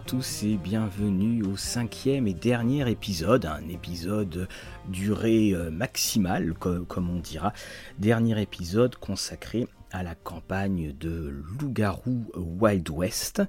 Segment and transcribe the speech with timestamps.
[0.00, 4.48] Tous et bienvenue au cinquième et dernier épisode, un épisode
[4.88, 7.52] durée euh, maximale comme on dira,
[7.98, 13.42] dernier épisode consacré à la campagne de Loup-garou Wild West.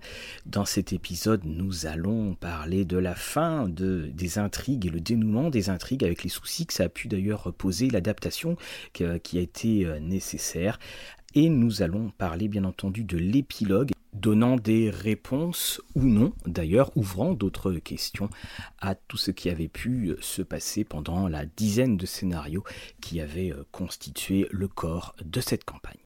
[0.46, 5.50] Dans cet épisode, nous allons parler de la fin de, des intrigues et le dénouement
[5.50, 8.56] des intrigues avec les soucis que ça a pu d'ailleurs poser l'adaptation
[8.94, 10.78] qui a été euh, nécessaire.
[11.34, 17.34] Et nous allons parler bien entendu de l'épilogue donnant des réponses ou non, d'ailleurs ouvrant
[17.34, 18.30] d'autres questions
[18.80, 22.64] à tout ce qui avait pu se passer pendant la dizaine de scénarios
[23.02, 26.00] qui avaient euh, constitué le corps de cette campagne.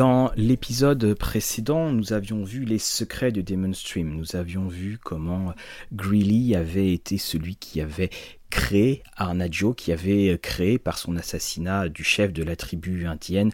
[0.00, 4.14] Dans l'épisode précédent, nous avions vu les secrets de Demon Stream.
[4.16, 5.52] Nous avions vu comment
[5.92, 8.08] Greeley avait été celui qui avait
[8.50, 13.50] créé Arnaggio, qui avait créé par son assassinat du chef de la tribu indienne,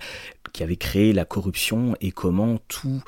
[0.52, 3.02] qui avait créé la corruption et comment tout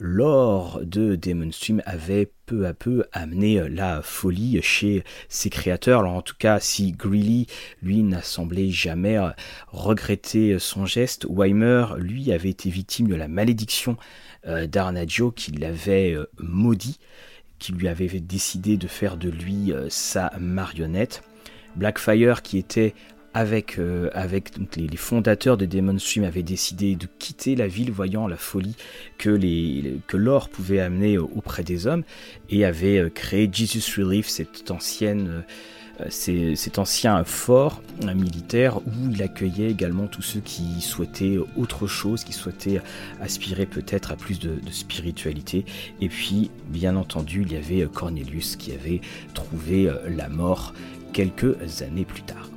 [0.00, 6.00] l'or de Demon Stream avait peu à peu amené la folie chez ses créateurs.
[6.00, 7.46] Alors en tout cas, si Greeley,
[7.82, 9.18] lui, n'a semblé jamais
[9.68, 13.96] regretter son geste, Weimer, lui, avait été victime de la malédiction
[14.46, 16.98] euh, d'Arnaggio qui l'avait euh, maudit,
[17.58, 21.22] qui lui avait décidé de faire de lui euh, sa marionnette.
[21.76, 22.94] Blackfire, qui était
[23.34, 24.08] avec, euh,
[24.76, 28.76] les, fondateurs de Demon Stream, avait décidé de quitter la ville, voyant la folie
[29.18, 29.30] que,
[30.16, 32.04] l'or pouvait amener auprès des hommes,
[32.48, 34.28] et avait euh, créé Jesus Relief,
[35.20, 42.22] euh, cet ancien fort militaire où il accueillait également tous ceux qui souhaitaient autre chose,
[42.22, 42.80] qui souhaitaient
[43.20, 45.64] aspirer peut-être à plus de, de, spiritualité.
[46.00, 49.00] Et puis, bien entendu, il y avait Cornelius qui avait
[49.34, 50.72] trouvé la mort
[51.14, 52.50] quelques années plus tard.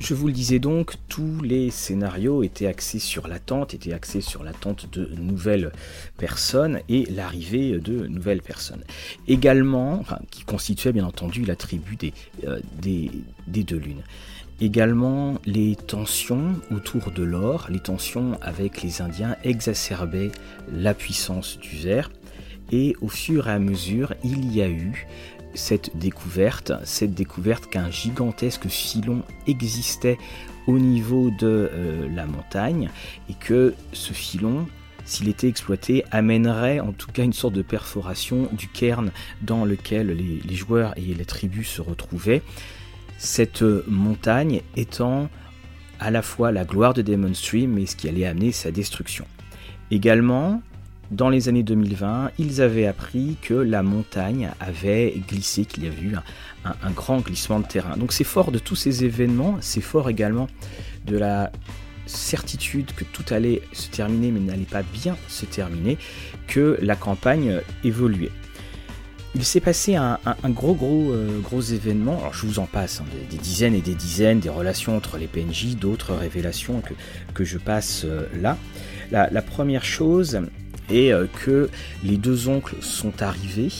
[0.00, 4.44] Je vous le disais donc, tous les scénarios étaient axés sur l'attente, étaient axés sur
[4.44, 5.72] l'attente de nouvelles
[6.18, 8.84] personnes et l'arrivée de nouvelles personnes.
[9.28, 12.12] Également, qui constituait bien entendu la tribu des,
[12.46, 12.60] euh,
[13.46, 14.02] deux lunes.
[14.60, 20.30] Également, les tensions autour de l'or, les tensions avec les Indiens exacerbaient
[20.72, 22.10] la puissance du verre.
[22.70, 25.06] Et au fur et à mesure, il y a eu
[25.54, 30.18] cette découverte, cette découverte qu'un gigantesque filon existait
[30.66, 32.90] au niveau de euh, la montagne
[33.28, 34.66] et que ce filon,
[35.04, 39.10] s'il était exploité, amènerait en tout cas une sorte de perforation du cairn
[39.42, 42.42] dans lequel les, les joueurs et les tribus se retrouvaient
[43.18, 45.28] cette montagne étant
[46.00, 49.26] à la fois la gloire de Demon Stream, mais ce qui allait amener sa destruction.
[49.90, 50.62] Également,
[51.10, 56.02] dans les années 2020, ils avaient appris que la montagne avait glissé, qu'il y avait
[56.02, 56.16] eu
[56.64, 57.96] un, grand glissement de terrain.
[57.96, 60.48] Donc c'est fort de tous ces événements, c'est fort également
[61.06, 61.52] de la
[62.06, 65.98] certitude que tout allait se terminer mais n'allait pas bien se terminer,
[66.46, 68.32] que la campagne évoluait
[69.34, 72.18] il s'est passé un, gros gros euh, gros événement.
[72.20, 75.26] Alors je vous en passe hein, des, dizaines et des dizaines, des relations entre les
[75.26, 76.82] PNJ, d'autres révélations
[77.34, 78.56] que, je passe euh, là.
[79.10, 80.40] La, première chose
[80.90, 81.68] est euh, que
[82.04, 83.70] les deux oncles sont arrivés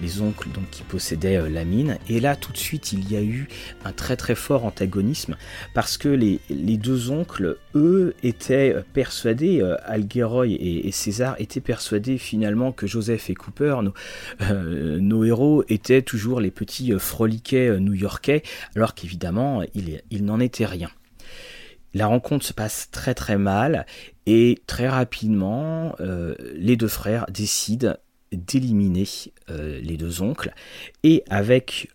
[0.00, 1.98] les oncles qui possédaient euh, la mine.
[2.08, 3.48] Et là, tout de suite, il y a eu
[3.84, 5.36] un très très fort antagonisme
[5.74, 12.18] parce que les, deux oncles, eux, étaient euh, persuadés, euh, Algeroy et, César étaient persuadés
[12.18, 13.76] finalement que Joseph et Cooper,
[14.50, 18.42] nos, héros, étaient toujours les petits froliquets new-yorkais,
[18.74, 20.88] alors qu'évidemment, il n'en était rien.
[21.92, 23.84] La rencontre se passe très très mal
[24.24, 25.94] et très rapidement,
[26.54, 27.94] les deux frères décident
[28.32, 29.06] d'éliminer
[29.50, 30.52] euh, les deux oncles.
[31.02, 31.88] Et avec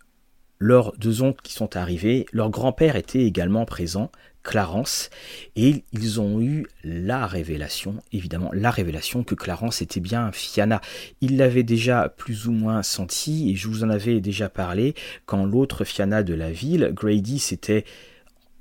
[0.60, 4.12] leurs deux oncles qui sont arrivés, leur grand-père était également présent,
[4.44, 5.10] Clarence,
[5.56, 10.82] et ils ont eu la révélation, évidemment, la révélation que Clarence était bien Fiana.
[11.22, 14.96] Il l'avait déjà plus ou moins senti, et je vous en avais déjà parlé,
[15.26, 17.86] quand l'autre Fiana de la ville, Grady, s'était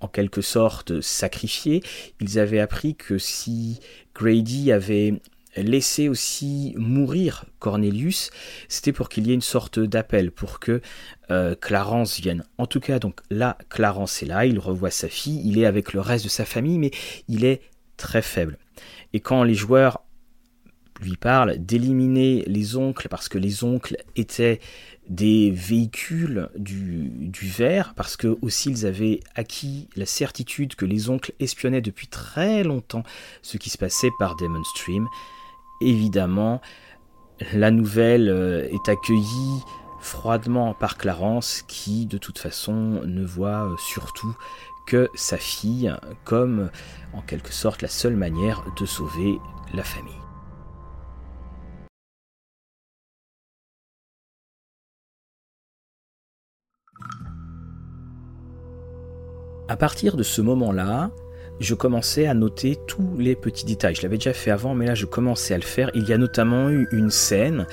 [0.01, 1.83] en quelque sorte sacrifié.
[2.21, 3.81] Ils avaient appris que si
[4.15, 5.21] Grady avait
[5.57, 8.31] laisser aussi mourir Cornelius,
[8.69, 10.81] c'était pour qu'il y ait une sorte d'appel, pour que
[11.31, 12.45] euh, Clarence vienne.
[12.59, 15.93] En tout cas, donc là, Clarence est là, il revoit sa fille, il est avec
[15.93, 16.91] le reste de sa famille, mais
[17.29, 17.63] il est
[17.97, 18.59] très faible.
[19.13, 20.03] Et quand les joueurs
[21.01, 24.61] lui parlent d'éliminer les oncles, parce que les oncles étaient
[25.09, 31.33] des véhicules du, verre, parce que aussi ils avaient acquis la certitude que les oncles
[31.41, 33.03] espionnaient depuis très longtemps
[33.43, 35.09] ce qui se passait par Demon Stream,
[35.81, 36.61] évidemment,
[37.53, 39.63] la nouvelle euh, est accueillie
[40.01, 44.35] froidement par Clarence qui de toute façon ne voit surtout
[44.87, 45.95] que sa fille
[46.25, 46.71] comme
[47.13, 49.39] en quelque sorte la seule manière de sauver
[49.75, 50.15] la famille.
[59.69, 61.13] À partir de ce moment-là,
[61.61, 63.95] je commençais à noter tous les petits détails.
[63.95, 65.91] Je l'avais déjà fait avant, mais là je commençais à le faire.
[65.95, 67.67] Il y a notamment eu une scène,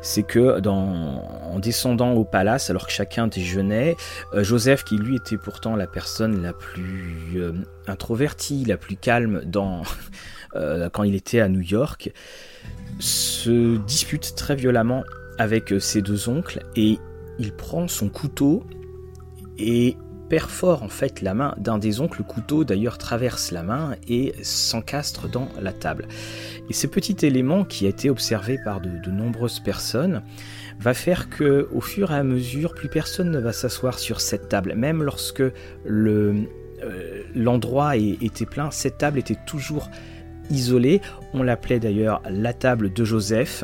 [0.00, 3.96] c'est que dans, en descendant au palace, alors que chacun déjeunait,
[4.32, 7.52] euh, Joseph, qui lui était pourtant la personne la plus euh,
[7.86, 9.82] introvertie, la plus calme dans,
[10.56, 12.12] euh, quand il était à New York,
[12.98, 15.04] se dispute très violemment
[15.38, 16.98] avec ses deux oncles et
[17.38, 18.64] il prend son couteau
[19.58, 19.96] et
[20.34, 22.18] perfore en fait la main d'un des oncles.
[22.18, 26.08] Le couteau d'ailleurs traverse la main et s'encastre dans la table.
[26.68, 30.22] Et ce petit élément qui a été observé par de, nombreuses personnes
[30.80, 34.48] va faire que au fur et à mesure, plus personne ne va s'asseoir sur cette
[34.48, 34.74] table.
[34.74, 35.44] Même lorsque
[35.84, 36.48] le,
[36.82, 39.88] euh, l'endroit était plein, cette table était toujours
[40.50, 41.00] isolée.
[41.32, 43.62] On l'appelait d'ailleurs la table de Joseph.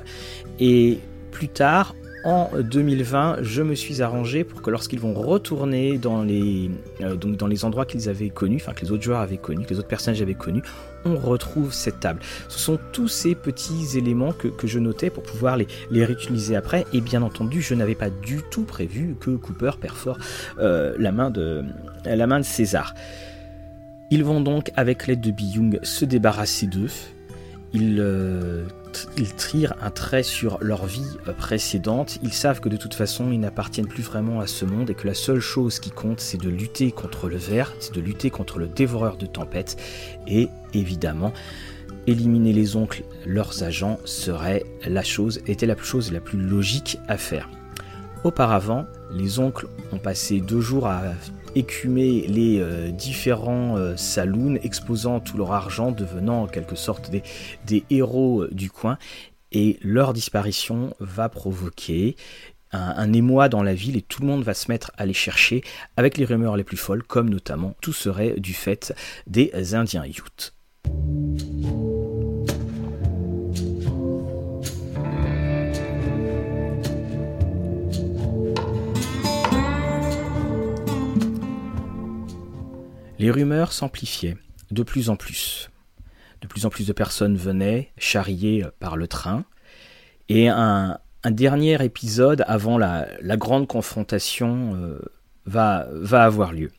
[0.60, 1.00] Et
[1.32, 6.70] plus tard, en 2020, je me suis arrangé pour que lorsqu'ils vont retourner dans les,
[7.00, 9.64] euh, donc dans les endroits qu'ils avaient connus, enfin que les autres joueurs avaient connus,
[9.64, 10.62] que les autres personnages avaient connus,
[11.04, 12.20] on retrouve cette table.
[12.48, 15.66] Ce sont tous ces petits éléments que, je notais pour pouvoir les,
[16.04, 16.84] réutiliser après.
[16.92, 20.18] Et bien entendu, je n'avais pas du tout prévu que Cooper perfore
[20.58, 21.64] euh, la, main de,
[22.04, 22.94] la main de César.
[24.10, 26.90] Ils vont donc, avec l'aide de Biyung, se débarrasser d'eux.
[27.72, 28.64] Ils euh,
[29.16, 33.40] ils tirent un trait sur leur vie précédente, ils savent que de toute façon ils
[33.40, 36.48] n'appartiennent plus vraiment à ce monde et que la seule chose qui compte c'est de
[36.48, 39.76] lutter contre le ver, c'est de lutter contre le dévoreur de tempêtes
[40.26, 41.32] et évidemment
[42.06, 47.16] éliminer les oncles, leurs agents, serait la chose, était la chose la plus logique à
[47.16, 47.48] faire.
[48.24, 51.02] Auparavant, les oncles ont passé deux jours à
[51.54, 57.84] écumer les euh, différents euh, saloons, exposant tout leur argent, devenant en quelque sorte des,
[57.90, 58.98] héros euh, du coin.
[59.52, 62.16] Et leur disparition va provoquer
[62.72, 65.62] un, émoi dans la ville et tout le monde va se mettre à les chercher
[65.96, 68.94] avec les rumeurs les plus folles, comme notamment tout serait du fait
[69.26, 70.54] des Indiens Utes.
[83.20, 84.38] Les rumeurs s'amplifiaient
[84.70, 85.70] de plus en plus.
[86.40, 89.44] De plus en plus de personnes venaient, charriées par le train.
[90.30, 93.06] Et un, dernier épisode avant la,
[93.36, 94.98] grande confrontation euh,
[95.44, 96.70] va, avoir lieu.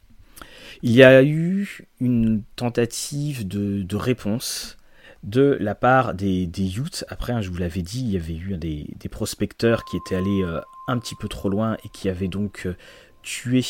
[0.82, 4.78] Il y a eu une tentative de, réponse
[5.22, 6.72] de la part des, des
[7.10, 10.42] Après, hein, je vous l'avais dit, il y avait eu des, prospecteurs qui étaient allés
[10.42, 12.76] euh, un petit peu trop loin et qui avaient donc euh,
[13.21, 13.64] tué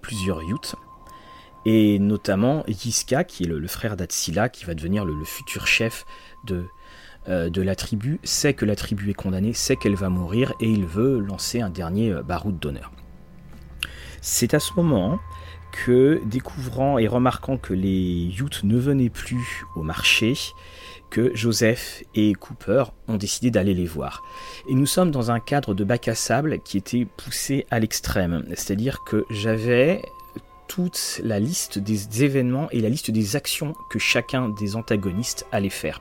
[0.00, 0.74] plusieurs Utes
[1.64, 6.04] et notamment Yiska, qui est le, frère d'Atsila, qui va devenir le, futur chef
[6.44, 6.64] de,
[7.28, 10.68] euh, de la tribu, sait que la tribu est condamnée, sait qu'elle va mourir, et
[10.70, 12.92] il veut lancer un dernier euh, baroud d'honneur.
[14.20, 15.18] C'est à ce moment
[15.72, 20.34] que, découvrant et remarquant que les Utes ne venaient plus au marché,
[21.10, 24.22] que Joseph et Cooper ont décidé d'aller les voir.
[24.68, 28.44] Et nous sommes dans un cadre de bac à sable qui était poussé à l'extrême.
[28.50, 30.02] C'est-à-dire que j'avais
[30.68, 35.68] toute la liste des événements et la liste des actions que chacun des antagonistes allait
[35.68, 36.00] faire.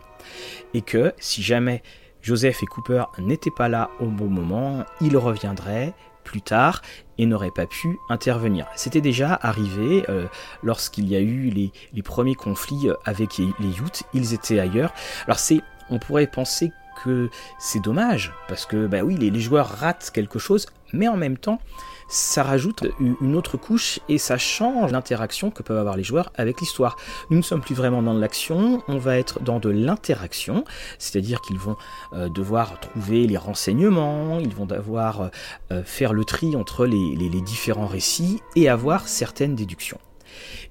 [0.74, 1.82] Et que si jamais
[2.22, 5.94] Joseph et Cooper n'étaient pas là au bon moment, ils reviendraient
[6.24, 6.82] plus tard
[7.18, 8.68] et n'auraient pas pu intervenir.
[8.76, 10.28] C'était déjà arrivé euh,
[10.62, 14.94] lorsqu'il y a eu les, premiers conflits avec les, les Utes, ils étaient ailleurs.
[15.26, 16.72] Alors c'est, on pourrait penser
[17.04, 21.38] que c'est dommage, parce que bah oui, les joueurs ratent quelque chose, mais en même
[21.38, 21.62] temps,
[22.08, 26.62] ça rajoute une autre couche et ça change l'interaction que peuvent avoir les joueurs avec
[26.62, 26.98] l'histoire.
[27.30, 30.64] Nous ne sommes plus vraiment dans de l'action, on va être dans de l'interaction,
[31.00, 31.78] c'est-à-dire qu'ils vont
[32.14, 35.28] euh, devoir trouver les renseignements, ils vont devoir euh,
[35.72, 40.00] euh, faire le tri entre les, les différents récits et avoir certaines déductions.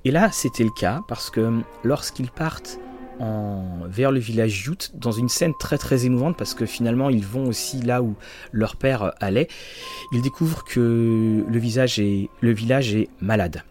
[0.05, 2.79] Et là, c'était le cas parce que lorsqu'ils partent
[3.89, 7.47] vers le village Yute dans une scène très très émouvante parce que finalement ils vont
[7.47, 8.15] aussi là où
[8.53, 9.49] leur père allait.
[10.13, 13.63] Ils découvrent que le, village est malade,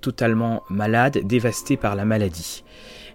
[0.00, 2.64] totalement malade, dévasté par la maladie.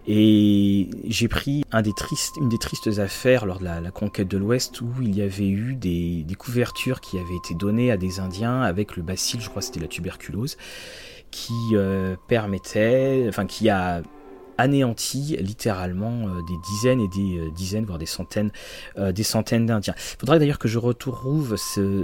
[0.06, 5.16] Et j'ai pris une des tristes affaires lors de la, conquête de l'Ouest où il
[5.16, 9.40] y avait eu des, couvertures qui avaient été données à des Indiens avec le bacille,
[9.40, 10.58] je crois que c'était la tuberculose,
[11.32, 14.02] qui euh, permettait, enfin qui a
[14.64, 18.52] anéanti littéralement des dizaines et des dizaines, voire des centaines,
[18.98, 19.94] des centaines d'Indiens.
[19.98, 21.56] Il faudrait d'ailleurs que je retrouve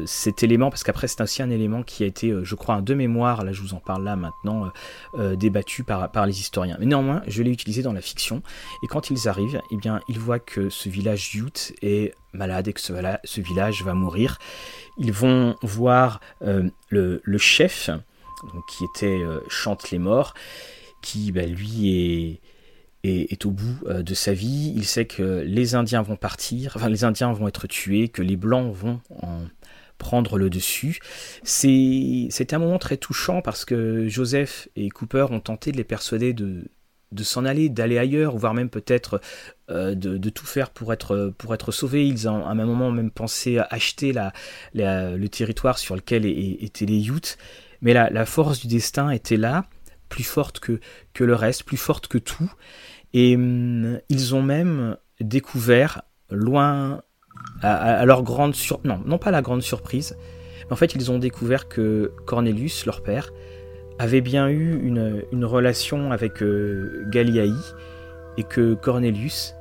[0.05, 2.93] cet élément, parce qu'après c'est aussi un élément qui a été, je crois, un de
[2.93, 4.71] mémoire, là je vous en parle là maintenant,
[5.35, 6.77] débattu par, les historiens.
[6.79, 8.41] Mais néanmoins, je l'ai utilisé dans la fiction,
[8.83, 12.73] et quand ils arrivent, eh bien, ils voient que ce village Ute est malade et
[12.73, 14.37] que ce, village va mourir.
[14.97, 17.89] Ils vont voir euh, le, chef,
[18.69, 20.33] qui était euh, Chante les morts,
[21.01, 22.41] qui bah, lui est,
[23.03, 24.73] est, au bout euh, de sa vie.
[24.75, 28.35] Il sait que les Indiens vont partir, enfin les Indiens vont être tués, que les
[28.35, 29.41] Blancs vont en
[29.97, 30.99] prendre le dessus.
[31.43, 36.33] C'est un moment très touchant parce que Joseph et Cooper ont tenté de les persuader
[36.33, 36.69] de,
[37.11, 39.19] de s'en aller, d'aller ailleurs, voire même peut-être
[39.69, 42.07] euh, de, tout faire pour être, pour être sauvés.
[42.07, 44.31] Ils ont à un moment même pensé acheter la,
[44.73, 47.37] le territoire sur lequel étaient les Utes.
[47.81, 49.65] Mais la, la, force du destin était là,
[50.09, 50.79] plus forte que,
[51.23, 52.51] le reste, plus forte que tout.
[53.13, 57.01] Et hum, ils ont même découvert, loin,
[57.61, 60.17] à, leur grande surprise, non, non pas la grande surprise,
[60.65, 63.31] mais en fait ils ont découvert que Cornelius, leur père,
[63.97, 67.05] avait bien eu une, relation avec euh,
[68.37, 69.55] et que Cornelius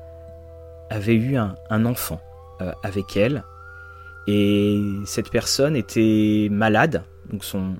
[0.90, 2.20] avait eu un, enfant
[2.60, 3.42] euh, avec elle.
[4.28, 7.76] Et cette personne était malade, donc son,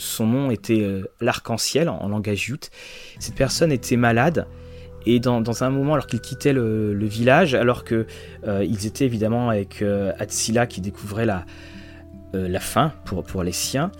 [0.00, 2.70] son nom était euh, l'arc-en-ciel en, langage jute.
[3.18, 4.46] Cette personne était malade
[5.06, 8.06] et dans, un moment, alors qu'ils quittaient le, village, alors qu'ils
[8.46, 9.82] euh, étaient évidemment avec
[10.18, 11.46] Atsila qui découvrait la,
[12.34, 13.92] la fin pour, pour les siens,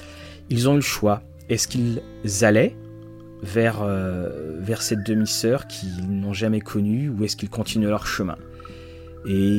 [0.51, 2.01] ils ont eu le choix est-ce qu'ils
[2.43, 2.77] allaient
[3.43, 8.37] vers, euh, vers cette demi-sœur qu'ils n'ont jamais connue ou est-ce qu'ils continuent leur chemin?
[9.27, 9.59] Et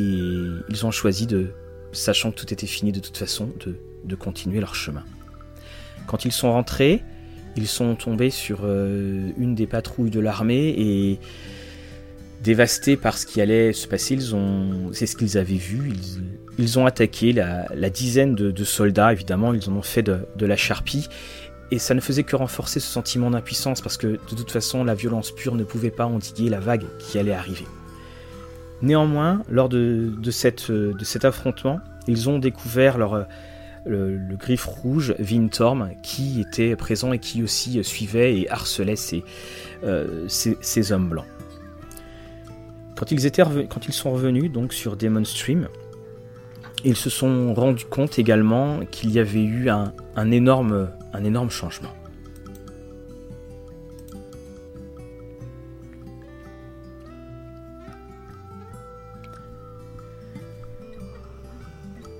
[0.69, 1.51] ils ont choisi de,
[1.91, 5.03] sachant que tout était fini de toute façon, de, de continuer leur chemin.
[6.12, 7.06] Quand ils sont rentrés,
[7.56, 11.20] ils sont tombés sur euh, une des patrouilles de l'armée et
[12.44, 15.94] dévastés par ce qui allait se passer, ils ont, c'est ce qu'ils avaient vu.
[16.60, 21.08] Ils, ont attaqué la, dizaine de, soldats, évidemment, ils en ont fait de, la charpie
[21.72, 24.96] et ça ne faisait que renforcer ce sentiment d'impuissance parce que de toute façon la
[24.96, 27.68] violence pure ne pouvait pas endiguer la vague qui allait arriver.
[28.82, 33.27] Néanmoins, lors de, de cet affrontement, ils ont découvert leur,
[33.86, 39.24] le, griffe rouge Vintorm qui était présent et qui aussi suivait et harcelait ces,
[39.84, 40.28] euh,
[40.92, 41.26] hommes blancs.
[42.96, 45.68] Quand ils, étaient quand ils sont revenus donc sur Demon Stream,
[46.84, 51.90] ils se sont rendus compte également qu'il y avait eu un, énorme, un énorme changement.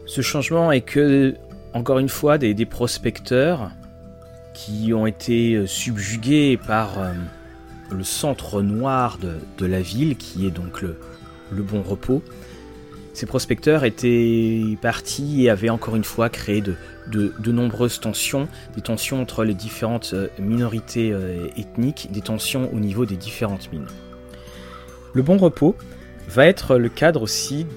[0.06, 1.36] Ce changement est que,
[1.74, 3.72] encore une fois, des, prospecteurs
[4.54, 7.14] qui ont été subjugués par euh,
[7.92, 9.18] le centre noir
[9.58, 10.98] de, la ville, qui est donc le
[11.64, 12.22] bon repos,
[13.14, 16.76] ces prospecteurs étaient partis et avaient encore une fois créé de,
[17.52, 23.06] nombreuses tensions, des tensions entre les différentes euh, minorités euh, ethniques, des tensions au niveau
[23.06, 23.88] des différentes mines.
[25.14, 25.76] Le bon repos
[26.32, 27.68] va être le cadre aussi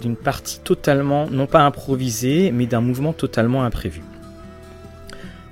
[0.00, 4.02] d'une partie totalement, non pas improvisée, mais d'un mouvement totalement imprévu.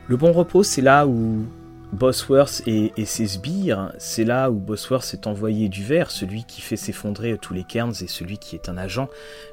[0.09, 1.45] Le bon repos, c'est là où
[1.93, 6.77] Bosworth et, ses sbires, c'est là où Bosworth est envoyé du verre, celui qui fait
[6.77, 9.09] s'effondrer tous les cairns et celui qui est un agent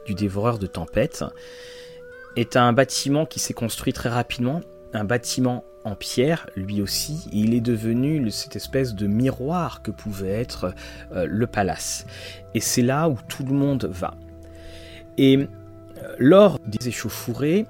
[0.05, 1.25] du dévoreur de tempête,
[2.37, 4.61] est un bâtiment qui s'est construit très rapidement,
[5.03, 10.31] bâtiment en pierre lui aussi, et il est devenu cette espèce de miroir que pouvait
[10.31, 10.73] être
[11.11, 12.05] euh, le palace.
[12.53, 14.15] Et c'est là où tout le monde va.
[15.17, 17.65] Et euh, lors des échauffourées,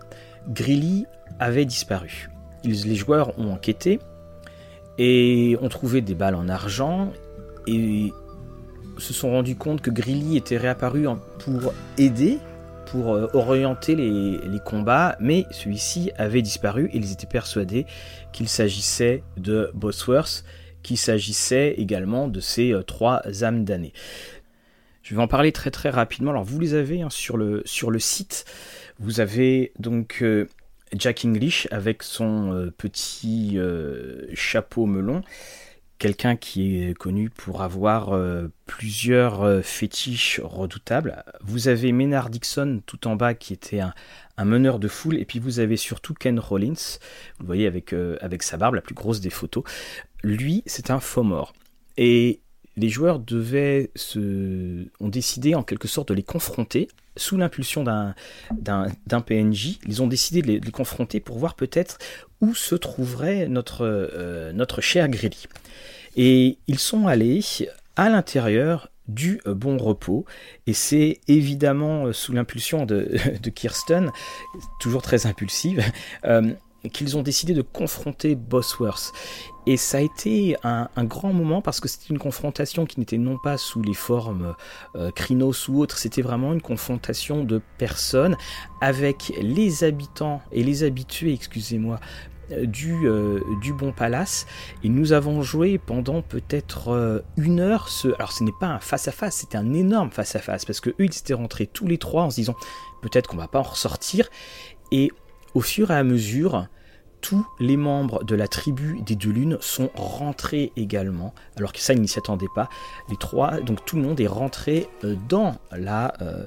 [0.49, 1.07] Grilly
[1.39, 2.29] avait disparu.
[2.63, 3.99] les joueurs ont enquêté,
[4.97, 7.11] et ont trouvé des balles en argent
[7.67, 8.11] et
[8.97, 11.05] se sont rendus compte que Grilly était réapparu
[11.39, 12.39] pour aider,
[12.85, 17.85] pour euh, orienter les, combats, mais celui-ci avait disparu et ils étaient persuadés
[18.31, 20.43] qu'il s'agissait de Bosworth,
[20.83, 23.93] qu'il s'agissait également de ces euh, trois âmes damnées.
[25.03, 26.31] Je vais en parler très très rapidement.
[26.31, 28.45] Alors vous les avez hein, sur, le, sur le site.
[28.99, 30.47] Vous avez donc euh,
[30.93, 33.59] Jack English avec son petit
[34.33, 35.23] chapeau melon,
[35.97, 41.23] quelqu'un qui est connu pour avoir euh, plusieurs fétiches redoutables.
[41.41, 43.93] Vous avez Maynard Dixon tout en bas qui était un,
[44.45, 46.99] meneur de foule, et puis vous avez surtout Ken Rollins,
[47.39, 49.63] vous voyez avec, avec sa barbe, la plus grosse des photos.
[50.23, 51.53] Lui, c'est un faux mort.
[51.97, 52.41] Et
[52.77, 59.79] les joueurs ont décidé en quelque sorte de les confronter sous l'impulsion d'un PNJ.
[59.87, 61.97] Ils ont décidé de les, confronter pour voir peut-être
[62.41, 65.47] où se trouverait notre, euh, cher Grilly.
[66.17, 67.41] Et ils sont allés
[67.95, 70.25] à l'intérieur du bon repos.
[70.67, 74.11] Et c'est évidemment sous l'impulsion de, Kirsten,
[74.79, 75.83] toujours très impulsive,
[76.25, 76.53] euh,
[76.91, 79.13] qu'ils ont décidé de confronter Bosworth.
[79.67, 83.37] Et ça a été un, grand moment parce que c'était une confrontation qui n'était non
[83.37, 84.55] pas sous les formes
[84.95, 88.37] euh, Crinos ou autres, c'était vraiment une confrontation de personnes
[88.79, 91.99] avec les habitants et les habitués, excusez-moi,
[92.51, 94.45] euh, du, euh, du Bon Palace
[94.83, 98.79] et nous avons joué pendant peut-être euh, une heure ce alors ce n'est pas un
[98.79, 101.65] face à face c'était un énorme face à face parce que eux ils étaient rentrés
[101.65, 102.55] tous les trois en se disant
[103.01, 104.29] peut-être qu'on va pas en ressortir
[104.91, 105.11] et
[105.55, 106.67] au fur et à mesure
[107.21, 111.93] tous les membres de la tribu des deux lunes sont rentrés également, alors que ça,
[111.93, 112.69] ils n'y s'y attendaient pas.
[113.09, 116.45] Les trois, donc tout le monde est rentré euh, dans, la, euh,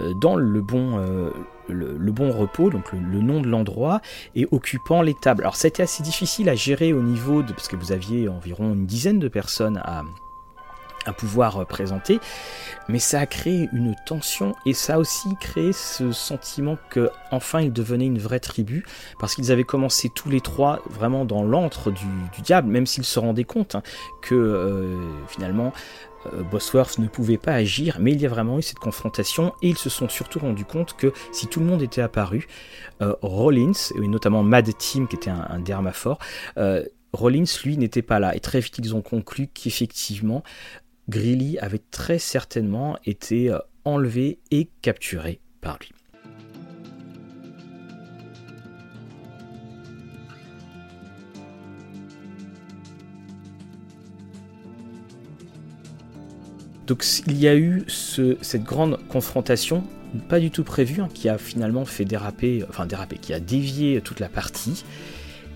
[0.00, 0.98] euh, dans le, bon,
[1.68, 4.02] le, bon repos, donc le, nom de l'endroit,
[4.34, 5.44] et occupant les tables.
[5.44, 8.84] Alors été assez difficile à gérer au niveau de, parce que vous aviez environ une
[8.84, 10.02] dizaine de personnes à,
[11.08, 12.20] à pouvoir présenter,
[12.88, 17.60] mais ça a créé une tension et ça a aussi créé ce sentiment que enfin
[17.60, 18.84] ils devenaient une vraie tribu.
[19.18, 22.06] Parce qu'ils avaient commencé tous les trois vraiment dans l'antre du,
[22.42, 23.82] diable, même s'ils se rendaient compte hein,
[24.22, 24.96] que euh,
[25.28, 25.72] finalement
[26.26, 29.68] euh, Bosworth ne pouvait pas agir, mais il y a vraiment eu cette confrontation et
[29.68, 32.48] ils se sont surtout rendus compte que si tout le monde était apparu,
[33.02, 36.18] euh, Rollins, et notamment Mad Team qui était un, un dermaphore,
[37.12, 38.36] Rollins, lui, n'était pas là.
[38.36, 40.42] Et très vite, ils ont conclu qu'effectivement,
[41.08, 45.92] Grilly avait très certainement été euh, enlevé et capturé par lui.
[56.86, 59.84] Donc il y a eu cette grande confrontation,
[60.30, 64.00] pas du tout prévue, hein, qui a finalement fait déraper, enfin déraper, qui a dévié
[64.00, 64.84] toute la partie.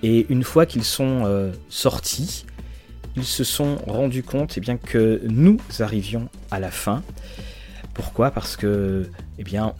[0.03, 2.45] Et une fois qu'ils sont euh, sortis,
[3.17, 7.03] ils se sont rendus compte eh bien, que nous arrivions à la fin.
[7.95, 8.31] Pourquoi?
[8.31, 9.75] Parce que eh bien,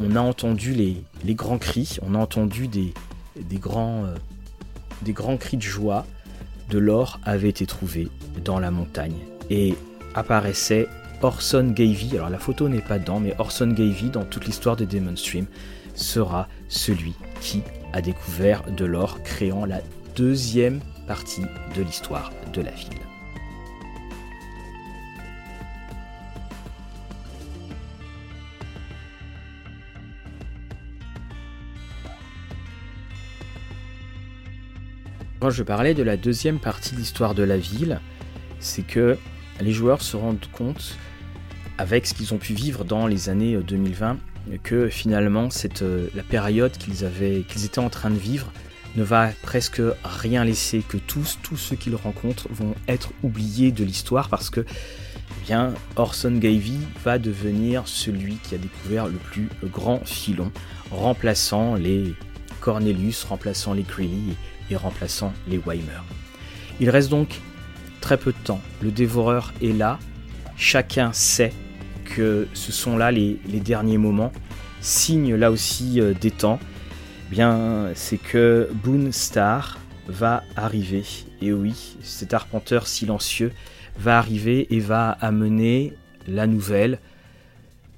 [0.00, 2.92] on, a entendu les, grands cris, on a entendu des,
[3.58, 4.14] grands, euh,
[5.02, 6.06] des grands cris de joie.
[6.70, 8.08] De l'or avait été trouvé
[8.42, 9.16] dans la montagne.
[9.50, 9.74] Et
[10.14, 10.88] apparaissait
[11.22, 12.16] Orson Gavy.
[12.16, 15.46] Alors la photo n'est pas dedans, mais Orson Gavy, dans toute l'histoire de Demon Stream,
[15.94, 19.80] sera celui qui a découvert de l'or, créant la
[20.16, 21.42] deuxième partie
[21.76, 22.88] de l'histoire de la ville.
[35.40, 38.00] Quand je parlais de la deuxième partie de l'histoire de la ville,
[38.60, 39.18] c'est que
[39.60, 40.96] les joueurs se rendent compte,
[41.76, 44.16] avec ce qu'ils ont pu vivre dans les années 2020,
[44.62, 47.04] que finalement cette, euh, la période qu'ils
[47.64, 48.50] étaient en train de vivre
[48.96, 53.84] ne va presque rien laisser, que tous, tous ceux qu'ils rencontrent vont être oubliés de
[53.84, 59.48] l'histoire parce que eh bien, Orson Gavy va devenir celui qui a découvert le plus
[59.64, 60.52] grand filon,
[60.90, 62.14] remplaçant les
[62.60, 64.34] Cornelius, remplaçant les Greeley
[64.70, 66.02] et remplaçant les Weimer.
[66.80, 67.40] Il reste donc
[68.00, 68.60] très peu de temps.
[68.80, 69.98] Le dévoreur est là.
[70.56, 71.52] Chacun sait
[72.04, 74.32] que ce sont là les, les derniers moments,
[74.80, 76.60] signe là aussi euh, des temps
[77.30, 81.04] bien, c'est que Boone Star va arriver.
[81.40, 83.52] Et oui, cet arpenteur silencieux
[83.96, 85.94] va arriver et va amener
[86.26, 87.00] la nouvelle.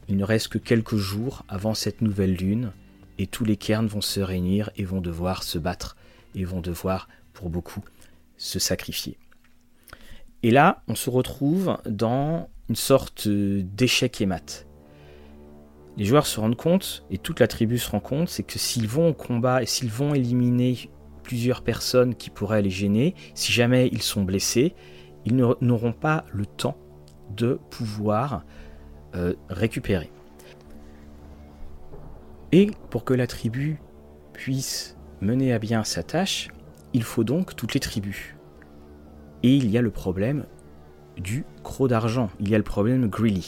[0.09, 2.73] Il ne reste que quelques jours avant cette nouvelle lune,
[3.19, 5.97] et tous les cairns vont se réunir et vont devoir se battre,
[6.35, 7.83] et vont devoir, pour beaucoup,
[8.37, 9.19] se sacrifier.
[10.43, 14.67] Et là, on se retrouve dans une sorte d'échec et mat
[15.97, 18.89] les joueurs se rendent compte, et toute la tribu se rend compte, c'est que s'ils
[18.89, 20.91] vont au combat et s'ils vont éliminer
[21.23, 24.75] plusieurs personnes qui pourraient les gêner, si jamais ils sont blessés,
[25.25, 26.77] ils n'auront pas le temps
[27.35, 28.45] de pouvoir
[29.15, 30.11] euh, récupérer.
[32.53, 33.81] Et pour que la tribu
[34.33, 36.49] puisse mener à bien sa tâche,
[36.93, 38.37] il faut donc toutes les tribus.
[39.43, 40.47] Et il y a le problème
[41.17, 43.43] du croc d'argent, il y a le problème Greeley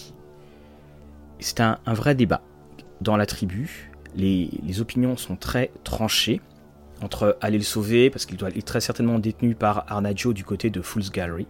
[1.41, 2.43] c'est un, vrai débat
[3.01, 3.91] dans la tribu.
[4.15, 6.41] Les, opinions sont très tranchées
[7.01, 10.69] entre aller le sauver, parce qu'il doit être très certainement détenu par Arnaggio du côté
[10.69, 11.47] de Fool's Gallery.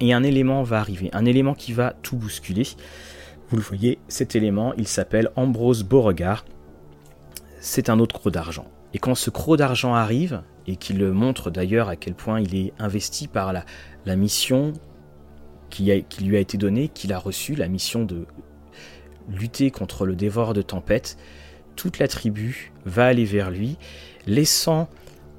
[0.00, 2.64] Et un élément va arriver, un élément qui va tout bousculer.
[3.48, 6.44] Vous le voyez, cet élément, il s'appelle Ambrose Beauregard.
[7.60, 8.66] C'est un autre croc d'argent.
[8.92, 12.74] Et quand ce croc d'argent arrive, et qu'il montre d'ailleurs à quel point il est
[12.78, 13.64] investi par la,
[14.04, 14.74] la mission
[15.70, 15.84] qui,
[16.22, 18.26] lui a été donnée, qu'il a reçu, la mission de
[19.28, 21.16] lutter contre le dévoreur de tempête.
[21.76, 23.76] Toute la tribu va aller vers lui,
[24.26, 24.88] laissant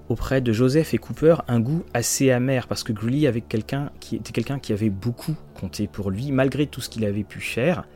[0.07, 4.15] auprès de Joseph et Cooper un goût assez amer parce que Greeley avait quelqu'un qui
[4.15, 7.87] était quelqu'un qui avait beaucoup compté pour lui malgré tout ce qu'il avait pu faire.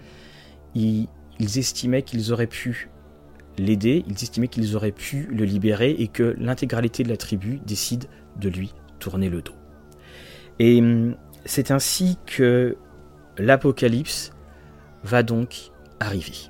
[0.76, 1.08] ils
[1.40, 2.90] estimaient qu'ils auraient pu
[3.58, 8.06] l'aider, ils estimaient qu'ils auraient pu le libérer et que l'intégralité de la tribu décide
[8.40, 9.54] de lui tourner le dos.
[10.60, 12.78] Et hum, c'est ainsi que
[13.38, 14.32] l'apocalypse
[15.04, 15.72] va donc
[16.04, 16.50] arriver.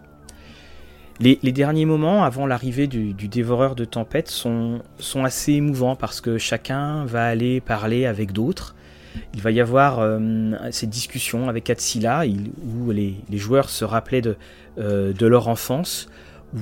[1.19, 6.37] Les, derniers moments avant l'arrivée du, dévoreur de tempête sont, sont, assez émouvants parce que
[6.37, 8.75] chacun va aller parler avec d'autres.
[9.33, 14.35] Il va y avoir hum, cette discussion avec Atsila où les, joueurs se rappelaient de,
[14.79, 16.09] euh, de leur enfance,
[16.55, 16.59] où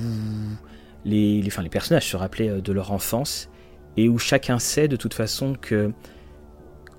[1.04, 3.48] les, les, les personnages se rappelaient euh, de leur enfance
[3.96, 5.92] et où chacun sait de toute façon que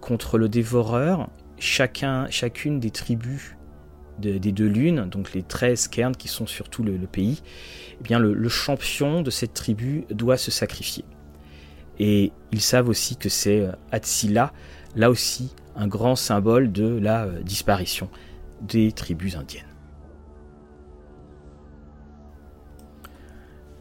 [0.01, 1.29] contre le dévoreur,
[1.60, 3.56] chacun, chacune des tribus
[4.19, 7.41] des deux lunes, donc les 13 cairns qui sont sur tout le, pays,
[7.99, 11.06] eh bien le, champion de cette tribu doit se sacrifier.
[11.99, 14.52] Et ils savent aussi que c'est euh, Atsila,
[14.95, 18.10] là aussi un grand symbole de la euh, disparition
[18.62, 19.72] des tribus indiennes.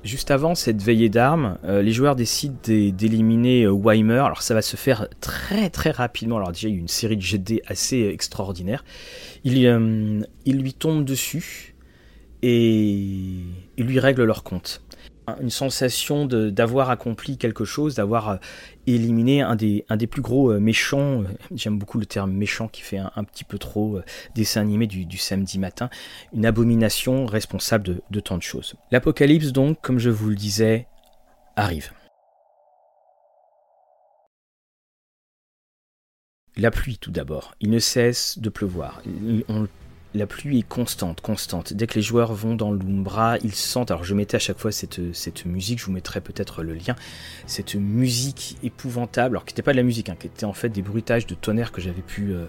[0.04, 4.18] Juste avant cette veillée d'armes, euh, les joueurs décident d'éliminer euh, Weimer.
[4.18, 6.38] Alors ça va se faire très très rapidement.
[6.38, 8.84] Alors déjà il y a une série de GD assez extraordinaire.
[9.44, 11.74] Il, euh, il lui tombe dessus
[12.42, 13.44] et
[13.76, 14.82] il lui règle leur compte
[15.40, 18.36] une sensation d'avoir accompli quelque chose, d'avoir euh,
[18.86, 21.22] éliminé un des, un plus gros euh, méchants.
[21.22, 24.00] Euh, j'aime beaucoup le terme méchant qui fait un, petit peu trop
[24.34, 25.90] dessin animé du, samedi matin.
[26.32, 28.74] Une abomination responsable de, tant de choses.
[28.90, 30.86] L'apocalypse, donc, comme je vous le disais,
[31.56, 31.92] arrive.
[36.56, 37.54] La pluie tout d'abord.
[37.60, 39.00] Il ne cesse de pleuvoir.
[40.14, 41.72] La pluie est constante, constante.
[41.72, 43.90] Dès que les joueurs vont dans l'Umbra, ils sentent.
[43.90, 44.98] Alors je mettais à chaque fois cette,
[45.46, 46.94] musique, je vous mettrai peut-être le lien.
[47.46, 50.68] Cette musique épouvantable, alors qui n'était pas de la musique, hein, qui était en fait
[50.68, 52.44] des bruitages de tonnerre que j'avais pu, euh,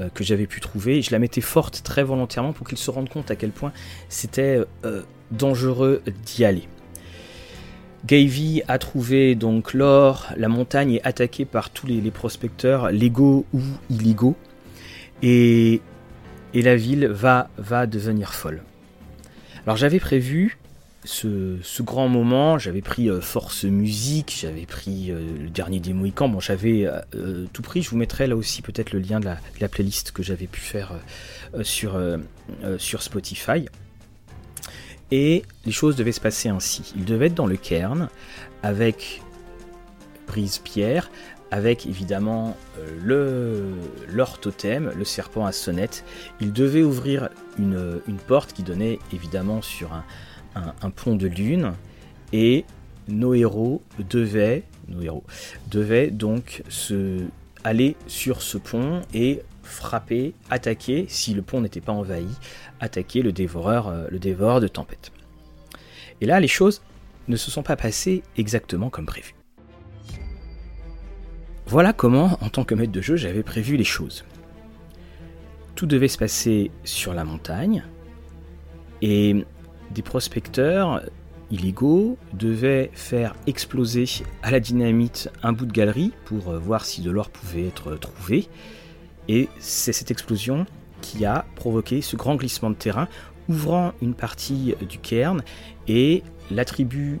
[0.00, 1.02] euh, pu trouver.
[1.02, 3.72] je la mettais forte très volontairement pour qu'ils se rendent compte à quel point
[4.08, 6.68] c'était euh, dangereux d'y aller.
[8.06, 13.60] Gavy a trouvé donc l'or, la montagne est attaquée par tous les prospecteurs, légaux ou
[13.88, 14.36] illégaux.
[15.22, 15.80] Et
[16.54, 18.62] et la ville va, va devenir folle.
[19.66, 20.56] Alors j'avais prévu
[21.04, 26.28] ce, grand moment, j'avais pris euh, Force Musique, j'avais pris euh, le dernier des Mohicans,
[26.28, 29.68] bon j'avais euh, tout pris, je vous mettrai là aussi peut-être le lien de la,
[29.68, 30.92] playlist que j'avais pu faire
[31.62, 31.98] sur,
[32.78, 33.66] sur Spotify.
[35.10, 36.92] Et les choses devaient se passer ainsi.
[36.96, 38.08] Il devait être dans le cairn
[38.62, 39.22] avec
[40.26, 41.10] Brise Pierre,
[41.50, 43.64] avec évidemment euh, le,
[44.12, 46.04] leur le serpent à sonnette.
[46.40, 47.28] Il devait ouvrir
[47.58, 49.92] une, porte qui donnait évidemment sur
[50.54, 51.72] un, pont de lune
[52.32, 52.64] et
[53.08, 55.24] nos héros devaient, nos héros,
[55.70, 57.20] devaient donc se
[57.64, 62.28] aller sur ce pont et frapper, attaquer, si le pont n'était pas envahi,
[62.80, 65.10] attaquer le dévoreur, euh, le dévoreur de tempête.
[66.20, 66.82] Et là, les choses
[67.28, 69.34] ne se sont pas passées exactement comme prévu.
[71.66, 74.24] Voilà comment, en tant que maître de jeu, j'avais prévu les choses.
[75.74, 77.84] Tout devait se passer sur la montagne,
[79.00, 79.44] et
[79.90, 81.02] des prospecteurs
[81.50, 84.04] illégaux devaient faire exploser
[84.42, 87.94] à la dynamite un bout de galerie pour euh, voir si de l'or pouvait être
[87.96, 88.48] trouvé.
[89.28, 90.66] Et c'est cette explosion
[91.00, 93.08] qui a provoqué ce grand glissement de terrain,
[93.48, 95.42] ouvrant une partie du cairn,
[95.88, 97.20] et la tribu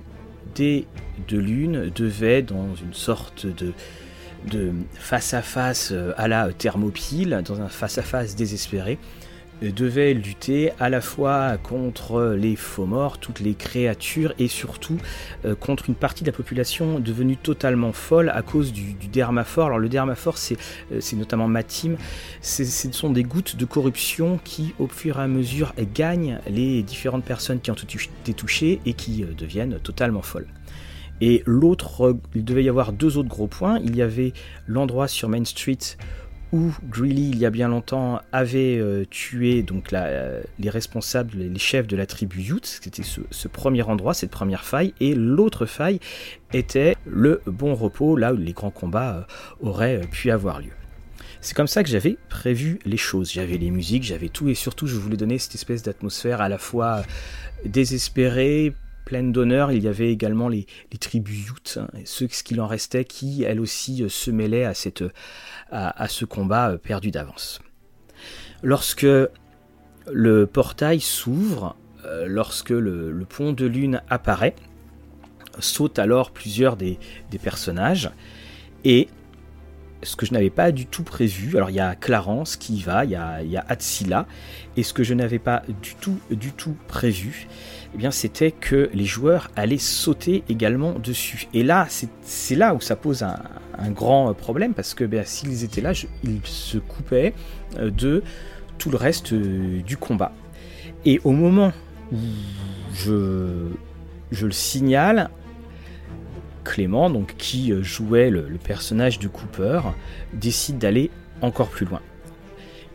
[0.54, 0.86] des
[1.28, 3.72] deux lunes devait, dans une sorte de
[4.44, 8.98] de face à face euh, à la thermopile, dans un face à face désespéré,
[9.62, 14.98] euh, devait lutter à la fois contre les faux morts, toutes les créatures et surtout
[15.44, 19.66] euh, contre une partie de la population devenue totalement folle à cause du, dermaphore.
[19.66, 20.56] Alors le dermaphore c'est
[21.14, 21.96] notamment Matim,
[22.40, 27.24] ce sont des gouttes de corruption qui au fur et à mesure gagnent les différentes
[27.24, 30.48] personnes qui ont été touchées et qui deviennent totalement folles.
[31.26, 33.78] Et l'autre, il devait y avoir deux autres gros points.
[33.78, 34.34] Il y avait
[34.66, 35.78] l'endroit sur Main Street
[36.52, 41.86] où Greeley, il y a bien longtemps, avait euh, tué donc les responsables, les chefs
[41.86, 42.66] de la tribu Ute.
[42.66, 44.92] C'était ce, premier endroit, cette première faille.
[45.00, 45.98] Et l'autre faille
[46.52, 50.72] était le bon repos, là où les grands combats euh, auraient euh, pu avoir lieu.
[51.40, 53.32] C'est comme ça que j'avais prévu les choses.
[53.32, 56.58] J'avais les musiques, j'avais tout, et surtout, je voulais donner cette espèce d'atmosphère à la
[56.58, 57.02] fois
[57.64, 60.66] désespérée, pleine d'honneur, il y avait également les,
[61.00, 64.74] tribus Utes, hein, ceux ce qu'il en restait, qui elles aussi euh, se mêlaient à,
[64.74, 67.60] ce combat euh, perdu d'avance.
[68.62, 69.06] Lorsque
[70.12, 74.54] le portail s'ouvre, euh, lorsque le, pont de lune apparaît,
[75.58, 76.98] sautent alors plusieurs des,
[77.42, 78.10] personnages,
[78.84, 79.08] et
[80.02, 82.82] ce que je n'avais pas du tout prévu, alors il y a Clarence qui y
[82.82, 84.26] va, il y a, il Atsila,
[84.76, 87.48] et ce que je n'avais pas du tout, du tout prévu,
[87.94, 91.48] eh bien c'était que les joueurs allaient sauter également dessus.
[91.54, 91.86] Et là,
[92.22, 96.40] c'est là où ça pose un, grand problème, parce que ben, s'ils étaient là, ils
[96.44, 97.34] se coupaient
[97.78, 98.22] euh, de
[98.78, 100.32] tout le reste euh, du combat.
[101.04, 101.72] Et au moment
[102.92, 103.68] je,
[104.30, 105.30] je le signale,
[106.64, 109.80] Clément, donc, qui euh, jouait le, personnage de Cooper,
[110.32, 111.10] décide d'aller
[111.42, 112.00] encore plus loin.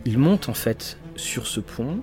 [0.06, 2.00] Il monte en fait sur ce pont,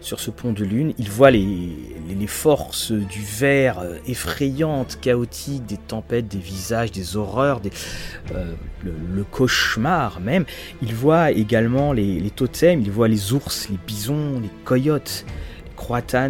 [0.00, 1.68] sur ce pont de lune, il voit les,
[2.08, 7.60] les, forces du verre euh, effrayantes, chaotiques, des tempêtes, des visages, des horreurs,
[8.34, 10.44] euh, le, cauchemar même.
[10.82, 15.24] Il voit également les, les, totems, il voit les ours, les bisons, les coyotes,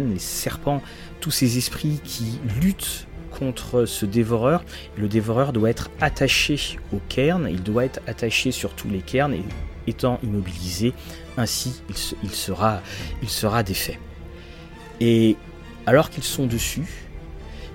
[0.09, 0.81] les serpents,
[1.19, 3.05] tous ces esprits qui luttent
[3.37, 4.63] contre ce dévoreur.
[4.97, 9.33] Le dévoreur doit être attaché au cairn, il doit être attaché sur tous les cairns
[9.33, 9.43] et
[9.87, 10.93] étant immobilisé,
[11.37, 12.81] ainsi il, sera,
[13.21, 13.99] il sera défait.
[14.99, 15.35] Et
[15.85, 16.85] alors qu'ils sont dessus,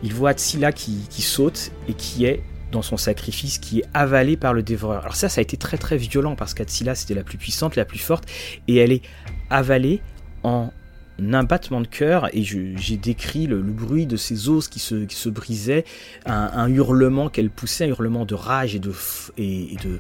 [0.03, 2.42] il voit Tsila qui, saute et qui est
[2.73, 5.03] dans son sacrifice qui est avalé par le dévoreur.
[5.03, 7.85] Alors ça, ça a été très très violent parce qu'Atsila c'était la plus puissante, la
[7.85, 8.29] plus forte,
[8.69, 9.03] et elle est
[9.51, 10.01] avalée
[10.42, 10.71] en
[11.19, 15.16] un battement de cœur et j'ai décrit le, bruit de ses os qui se, qui
[15.16, 15.85] se brisaient,
[16.27, 18.92] un, hurlement qu'elle poussait, un hurlement de rage et de,
[19.38, 19.99] et, de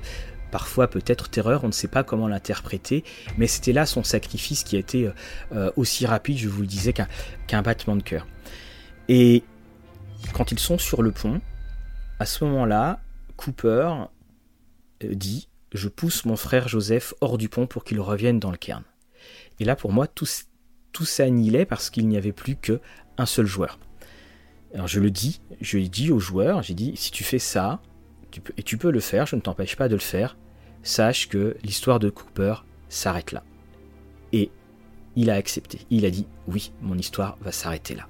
[0.50, 3.04] parfois peut-être terreur, on ne sait pas comment l'interpréter,
[3.36, 5.10] mais c'était là son sacrifice qui a été
[5.52, 8.26] euh, aussi rapide, je vous le disais, qu'un battement de cœur.
[9.08, 9.44] Et
[10.32, 11.40] quand ils sont sur le pont,
[12.18, 13.00] à ce moment-là,
[13.36, 13.92] Cooper
[15.04, 18.56] euh, dit Je pousse mon frère Joseph hors du pont pour qu'il revienne dans le
[18.56, 18.82] cairn.
[19.60, 20.26] Et là, pour moi, tout,
[20.92, 23.78] tout s'annihilait parce qu'il n'y avait plus qu'un seul joueur.
[24.74, 27.80] Alors je le dis, je l'ai dit aux joueurs, j'ai dit si tu fais ça,
[28.56, 30.36] et tu peux le faire, je ne t'empêche pas de le faire,
[30.82, 32.54] sache que l'histoire de Cooper
[32.88, 33.42] s'arrête là.
[34.32, 34.50] Et
[35.16, 35.80] il a accepté.
[35.90, 38.06] Il a dit oui, mon histoire va s'arrêter là.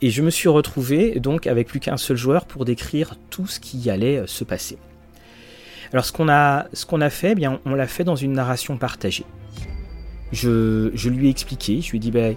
[0.00, 3.60] Et je me suis retrouvé donc avec plus qu'un seul joueur pour décrire tout ce
[3.60, 4.78] qui allait euh, se passer.
[5.92, 8.32] Alors ce qu'on a, ce qu'on a fait, eh bien on l'a fait dans une
[8.32, 9.24] narration partagée
[10.34, 12.36] je, lui ai expliqué, je lui ai dit, ben,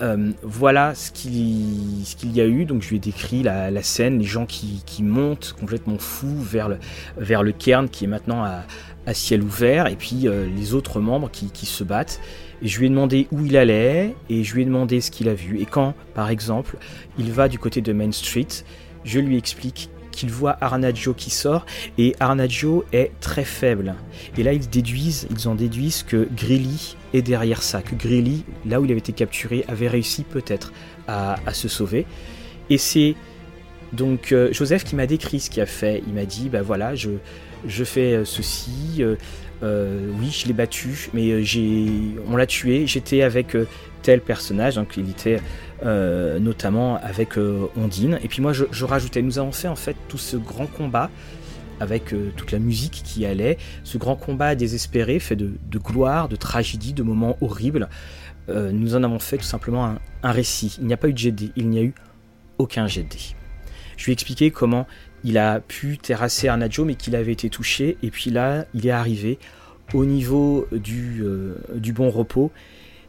[0.00, 2.64] euh, voilà ce qu'il y a eu.
[2.64, 7.52] Donc je lui ai décrit la, scène, les gens qui, montent complètement fous vers le,
[7.52, 8.62] cairn qui est maintenant à,
[9.12, 12.20] ciel ouvert, et puis euh, les autres membres qui, qui, se battent.
[12.62, 15.28] Et je lui ai demandé où il allait, et je lui ai demandé ce qu'il
[15.28, 15.60] a vu.
[15.60, 16.78] Et quand, par exemple,
[17.18, 18.48] il va du côté de Main Street,
[19.04, 21.66] je lui explique qu'il voit Arnaggio qui sort
[21.98, 23.94] et Arnaggio est très faible.
[24.38, 28.80] Et là ils déduisent, ils en déduisent que Grilly est derrière ça, que Grilly, là
[28.80, 30.72] où il avait été capturé, avait réussi peut-être
[31.06, 32.06] à, se sauver.
[32.70, 33.14] Et c'est
[33.92, 36.02] donc euh, Joseph qui m'a décrit ce qu'il a fait.
[36.06, 37.10] Il m'a dit, bah voilà, je,
[37.84, 39.02] fais euh, ceci,
[39.62, 41.86] euh, oui, je l'ai battu, mais j'ai,
[42.26, 43.56] on l'a tué, j'étais avec
[44.02, 45.40] tel personnage, donc il était
[45.84, 48.18] euh, notamment avec euh, Ondine.
[48.22, 51.10] Et puis moi je, rajoutais, nous avons fait en fait tout ce grand combat
[51.78, 56.36] avec euh, toute la musique qui allait, ce grand combat désespéré fait de, gloire, de
[56.36, 57.90] tragédie, de moments horribles.
[58.48, 60.76] nous en avons fait tout simplement un, récit.
[60.80, 61.94] Il n'y a pas eu de GD, il n'y a eu
[62.56, 63.18] aucun GD.
[63.98, 64.86] Je lui ai expliqué comment
[65.22, 68.90] il a pu terrasser Arnaggio mais qu'il avait été touché et puis là il est
[68.90, 69.38] arrivé
[69.92, 72.52] au niveau du bon repos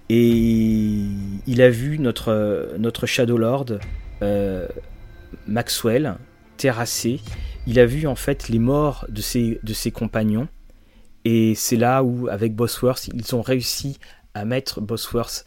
[0.09, 1.07] et
[1.47, 3.65] il a vu notre, Shadow Lord,
[4.21, 4.67] euh,
[5.47, 6.17] Maxwell,
[6.57, 7.19] terrassé.
[7.67, 10.47] Il a vu en fait les morts de ses, de ses compagnons.
[11.23, 13.97] Et c'est là où, avec Bosworth, ils ont réussi
[14.35, 15.45] à mettre Bosworth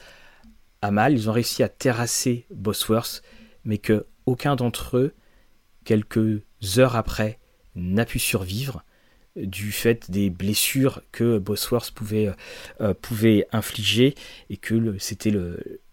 [0.83, 1.13] à mal.
[1.13, 3.23] Ils ont réussi à terrasser Bosworth,
[3.65, 5.15] mais que aucun d'entre eux,
[5.85, 6.43] quelques
[6.77, 7.39] heures après,
[7.77, 8.83] n'a pu survivre
[9.47, 12.31] du fait des blessures que Bosworth pouvait,
[12.81, 14.15] euh, pouvait infliger
[14.51, 15.33] et que c'était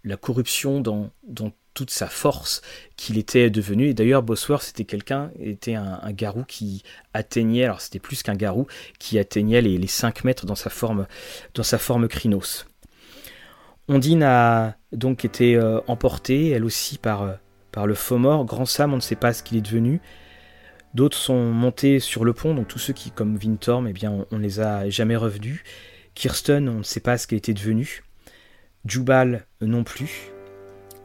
[0.03, 2.61] la corruption dans, dans toute sa force
[2.95, 3.89] qu'il était devenu.
[3.89, 8.65] Et d'ailleurs, Bosworth, c'était quelqu'un, était un, garou qui atteignait, alors c'était plus qu'un garou,
[8.97, 11.05] qui atteignait les, les 5 mètres dans sa forme,
[11.53, 12.65] dans sa forme crinos.
[13.87, 17.33] Ondine a donc été euh, emportée, elle aussi, par, euh,
[17.71, 18.45] par le faux mort.
[18.45, 20.01] Grand Sam, on ne sait pas ce qu'il est devenu.
[20.95, 24.37] D'autres sont montés sur le pont, donc tous ceux qui, comme Vintorm, eh bien, on,
[24.37, 25.61] ne les a jamais revenus.
[26.13, 28.05] Kirsten, on ne sait pas ce qu'elle était devenue.
[28.85, 30.31] Jubal non plus.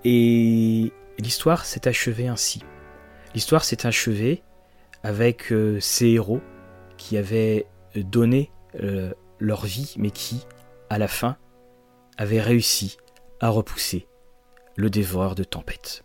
[0.05, 2.62] Et l'histoire s'est achevée ainsi.
[3.35, 4.44] L'histoire s'est achevée
[5.03, 6.40] avec euh, ces héros
[6.96, 10.46] qui avaient donné euh, leur vie, mais qui,
[10.88, 11.37] à la fin,
[12.16, 12.96] avaient réussi
[13.40, 14.07] à repousser
[14.76, 16.05] le dévoreur de tempêtes.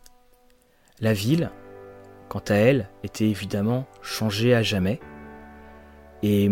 [1.02, 1.52] La ville,
[2.30, 5.00] quant à elle, était évidemment changée à jamais.
[6.24, 6.50] Et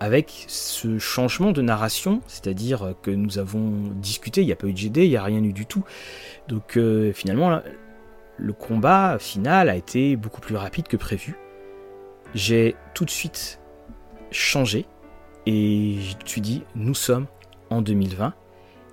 [0.00, 4.72] avec ce changement de narration, c'est-à-dire que nous avons discuté, il n'y a pas eu
[4.72, 5.84] de GD, il n'y a rien eu du tout.
[6.48, 7.60] Donc euh, finalement,
[8.36, 11.36] le combat final a été beaucoup plus rapide que prévu.
[12.34, 13.60] J'ai tout de suite
[14.30, 14.86] changé
[15.46, 17.26] et je me suis dit, nous sommes
[17.70, 18.34] en 2020.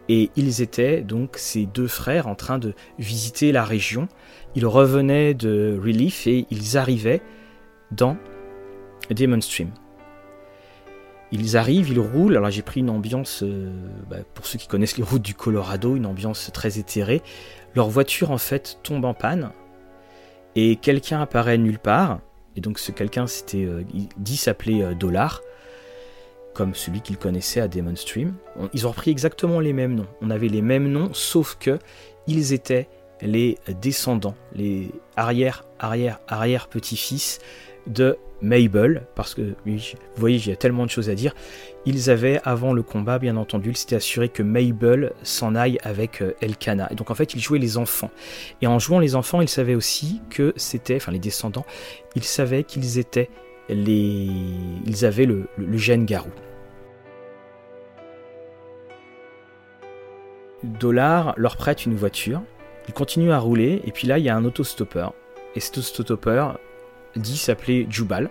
[0.09, 4.07] Et ils étaient donc ces deux frères en train de visiter la région.
[4.55, 7.21] Ils revenaient de Relief et ils arrivaient
[7.91, 8.17] dans
[9.09, 9.69] Demon Stream.
[11.31, 12.37] Ils arrivent, ils roulent.
[12.37, 13.73] Alors j'ai pris une ambiance, euh,
[14.09, 17.21] bah, pour ceux qui connaissent les routes du Colorado, une ambiance très éthérée.
[17.75, 19.51] Leur voiture en fait tombe en panne
[20.55, 22.19] et quelqu'un apparaît nulle part.
[22.55, 23.83] Et donc ce quelqu'un, c'était euh,
[24.17, 25.41] dit s'appeler euh, Dollar,
[26.53, 28.33] comme celui qu'ils connaissaient à Demon Stream.
[28.73, 30.07] ils ont repris exactement les mêmes noms.
[30.21, 31.79] On avait les mêmes noms, sauf que
[32.27, 32.87] ils étaient
[33.21, 37.39] les descendants, les arrière, arrière, arrière petits-fils
[37.87, 41.33] de Mabel, parce que oui, vous voyez, il y a tellement de choses à dire.
[41.85, 46.21] Ils avaient, avant le combat, bien entendu, ils s'étaient assuré que Mabel s'en aille avec
[46.21, 46.89] euh, Elkana.
[46.91, 48.11] Et donc en fait, ils jouaient les enfants.
[48.61, 51.65] Et en jouant les enfants, ils savaient aussi que c'était, enfin les descendants,
[52.15, 53.29] ils savaient qu'ils étaient
[53.69, 54.29] les.
[54.85, 56.31] Ils avaient le, le, gène garou.
[60.63, 62.41] Dollar leur prête une voiture.
[62.87, 65.13] Ils continuent à rouler, et puis là, il y a un autostoppeur.
[65.55, 66.59] Et cet autostoppeur
[67.15, 68.29] dit s'appeler Jubal.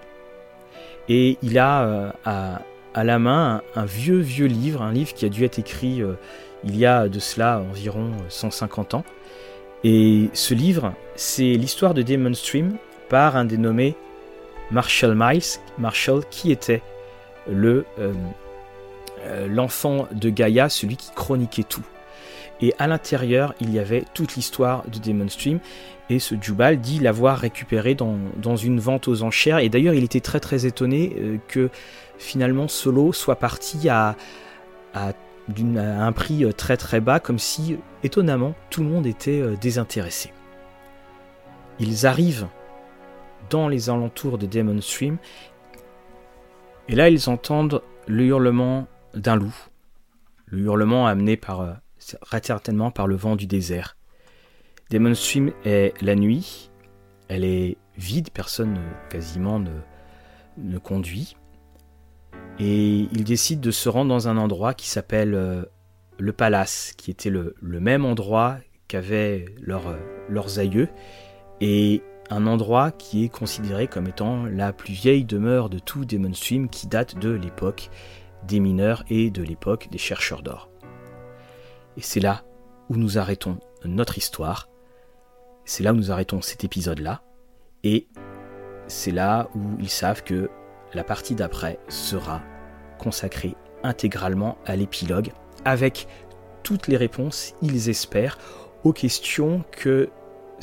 [1.09, 5.29] Et il a euh, à, la main un, vieux, vieux livre, un livre qui a
[5.29, 6.15] dû être écrit euh,
[6.65, 9.05] il y a de cela environ 150 ans.
[9.85, 12.77] Et ce livre, c'est l'histoire de Demon Stream
[13.09, 13.97] par un dénommé
[14.71, 16.83] Marshall Miles, Marshall qui était
[17.51, 18.13] le euh,
[19.49, 21.85] l'enfant de Gaïa, celui qui chroniquait tout.
[22.63, 25.59] Et à l'intérieur, il y avait toute l'histoire de Demon Stream.
[26.09, 29.59] Et ce Jubal dit l'avoir récupéré dans, une vente aux enchères.
[29.59, 31.71] Et d'ailleurs, il était très très étonné euh, que
[32.19, 34.17] finalement Solo soit parti à,
[34.95, 35.13] à,
[35.77, 40.33] un prix euh, très très bas, comme si étonnamment tout le monde était euh, désintéressé.
[41.81, 42.47] Ils arrivent
[43.69, 45.19] les alentours de Demon Stream.
[46.89, 49.55] Et là, ils entendent le hurlement d'un loup.
[50.47, 53.97] Le hurlement amené par certainement par le vent du désert.
[54.91, 56.71] Demon Stream est la nuit,
[57.29, 61.37] elle est vide, personne quasiment ne, conduit.
[62.59, 65.65] Et ils décident de se rendre dans un endroit qui s'appelle euh,
[66.19, 69.97] le Palace, qui était le, même endroit qu'avaient leur,
[70.29, 70.89] leurs aïeux,
[71.61, 76.33] et un endroit qui est considéré comme étant la plus vieille demeure de tout Demon
[76.33, 77.91] Stream qui date de l'époque
[78.49, 80.71] des mineurs et de l'époque des chercheurs d'or.
[81.97, 82.43] Et c'est là
[82.89, 84.69] où nous arrêtons notre histoire.
[85.65, 87.23] C'est là où nous arrêtons cet épisode-là.
[87.85, 88.09] Et
[88.87, 90.51] c'est là où ils savent que
[90.95, 92.43] la partie d'après sera
[92.99, 95.33] consacrée intégralement à l'épilogue,
[95.65, 96.09] avec
[96.63, 98.39] toutes les réponses, ils espèrent,
[98.85, 100.09] aux questions que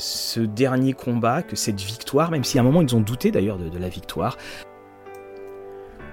[0.00, 3.58] ce dernier combat, que cette victoire, même si à un moment ils ont douté d'ailleurs
[3.58, 4.36] de, la victoire,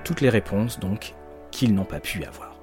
[0.04, 1.16] toutes les réponses donc
[1.52, 2.54] qu'ils n'ont pas pu avoir.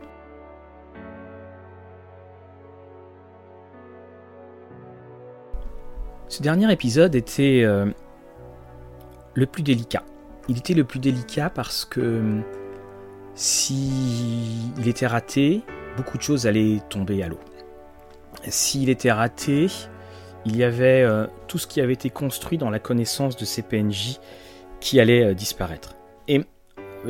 [6.28, 7.86] Ce dernier épisode était euh,
[9.34, 10.02] le plus délicat.
[10.48, 12.40] Il était le plus délicat parce que
[13.34, 15.62] si il était raté,
[15.96, 17.40] beaucoup de choses allaient tomber à l'eau.
[18.48, 19.68] S'il était raté,
[20.46, 23.62] il y avait euh, tout ce qui avait été construit dans la connaissance de ces
[23.62, 24.18] PNJ
[24.80, 25.96] qui allait disparaître.
[26.28, 26.42] Et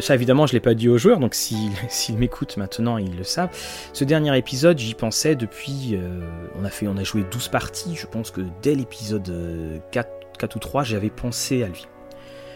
[0.01, 3.25] ça évidemment je ne l'ai pas dit aux joueurs, donc s'ils m'écoutent maintenant, ils le
[3.25, 3.51] savent.
[3.93, 5.93] Ce dernier épisode, j'y pensais depuis...
[5.95, 6.21] Euh,
[6.59, 10.23] on, a fait, on a joué 12 parties, je pense que dès l'épisode 4, euh,
[10.39, 11.87] 4, ou 3, j'avais pensé à lui.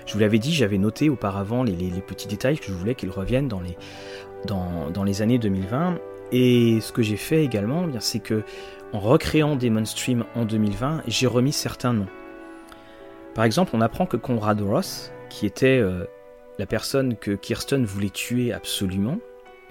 [0.07, 1.74] Je vous l'avais dit, j'avais noté auparavant les,
[2.07, 3.76] petits détails que je voulais qu'il revienne dans les,
[4.47, 5.99] dans les années 2020.
[6.33, 8.43] Et ce que j'ai fait également, eh c'est que
[8.93, 12.09] en recréant Demon Stream en 2020, j'ai remis certains noms.
[13.35, 16.05] Par exemple, on apprend que Conrad Ross, qui était euh,
[16.59, 19.18] la personne que Kirsten voulait tuer absolument,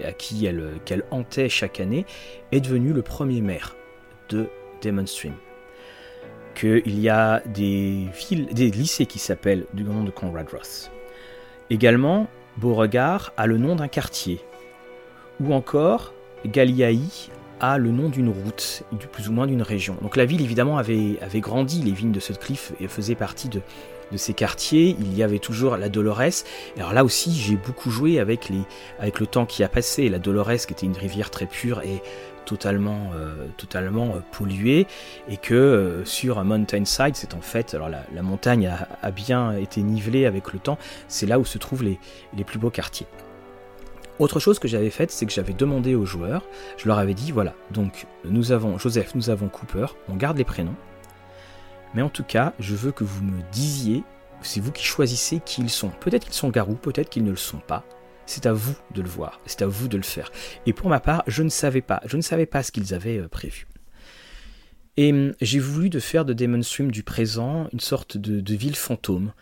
[0.00, 2.06] et à qui elle, qu'elle hantait chaque année,
[2.52, 3.76] est devenue le premier maire
[4.28, 4.48] de
[4.82, 5.34] Demon Stream.
[6.54, 10.90] Qu'il y a des, villes, des lycées qui s'appellent du nom de Conrad Ross.
[11.70, 14.40] Également, Beauregard a le nom d'un quartier.
[15.40, 16.14] Ou encore,
[16.46, 17.00] Galiaï
[17.60, 19.96] a le nom d'une route, plus ou moins d'une région.
[20.02, 23.60] Donc la ville évidemment avait, grandi, les vignes de Sutcliffe faisaient partie de,
[24.12, 26.44] de ces quartiers, il y avait toujours la Dolores.
[26.76, 30.08] Alors là aussi, j'ai beaucoup joué avec, le temps qui a passé.
[30.08, 32.02] La Dolores, qui était une rivière très pure et
[32.44, 34.86] totalement, euh, euh, polluée,
[35.28, 38.72] et que euh, sur un Mountainside, c'est en fait, alors la, montagne
[39.02, 40.78] a, bien été nivelée avec le temps,
[41.08, 41.98] c'est là où se trouvent les
[42.44, 43.06] plus beaux quartiers.
[44.18, 46.44] Autre chose que j'avais faite, c'est que j'avais demandé aux joueurs,
[46.76, 50.44] je leur avais dit voilà, donc nous avons Joseph, nous avons Cooper, on garde les
[50.44, 50.74] prénoms,
[51.94, 54.02] mais en tout cas, je veux que vous me disiez,
[54.42, 55.90] c'est vous qui choisissez qui ils sont.
[56.00, 57.84] Peut-être qu'ils sont garous, peut-être qu'ils ne le sont pas.
[58.26, 60.30] C'est à vous de le voir, c'est à vous de le faire.
[60.66, 63.18] Et pour ma part, je ne savais pas, je ne savais pas ce qu'ils avaient
[63.18, 63.66] euh, prévu.
[64.98, 68.76] Et hum, j'ai voulu de faire de Demon Stream du présent une sorte de, ville
[68.76, 69.32] fantôme,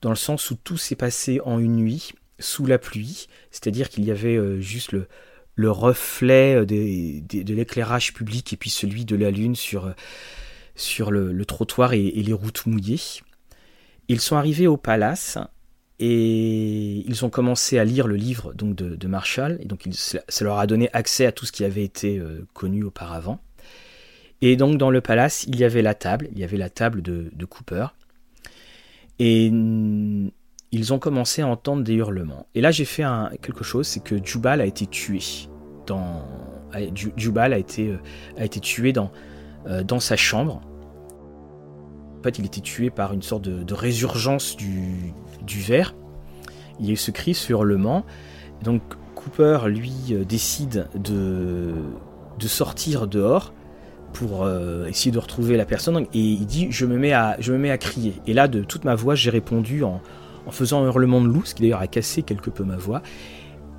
[0.00, 4.04] dans le sens où tout s'est passé en une nuit, sous la pluie, c'est-à-dire qu'il
[4.04, 5.08] y avait euh, juste le,
[5.54, 9.92] le reflet euh, de l'éclairage public et puis celui de la lune sur,
[10.76, 13.00] sur le, trottoir et, les routes mouillées.
[14.08, 15.38] Ils sont arrivés au palace
[15.98, 20.58] et ils ont commencé à lire le livre donc de, Marshall et donc ça leur
[20.58, 23.40] a donné accès à tout ce qui avait été euh, connu auparavant.
[24.42, 27.00] Et donc dans le palace, il y avait la table, il y avait la table
[27.00, 27.86] de, Cooper
[29.18, 29.50] et
[30.72, 32.46] ils ont commencé à entendre des hurlements.
[32.54, 33.04] Et là j'ai fait
[33.42, 35.20] quelque chose, c'est que Jubal a été tué
[35.86, 36.24] dans
[37.16, 37.98] Jubal a été, euh,
[38.38, 39.10] a été tué dans,
[39.66, 40.60] euh, dans sa chambre.
[42.18, 45.12] En fait, il était tué par une sorte de, résurgence du,
[45.46, 45.94] du, verre.
[46.80, 48.04] Il y a eu ce cri, ce hurlement.
[48.62, 48.82] Donc
[49.14, 51.74] Cooper, lui, euh, décide de,
[52.38, 53.52] de sortir dehors
[54.12, 54.48] pour
[54.88, 56.06] essayer de retrouver la personne.
[56.14, 58.14] Et il dit je me, mets à, je me mets à crier.
[58.26, 60.00] Et là, de toute ma voix, j'ai répondu en,
[60.46, 63.02] en faisant un hurlement de loup, ce qui d'ailleurs a cassé quelque peu ma voix.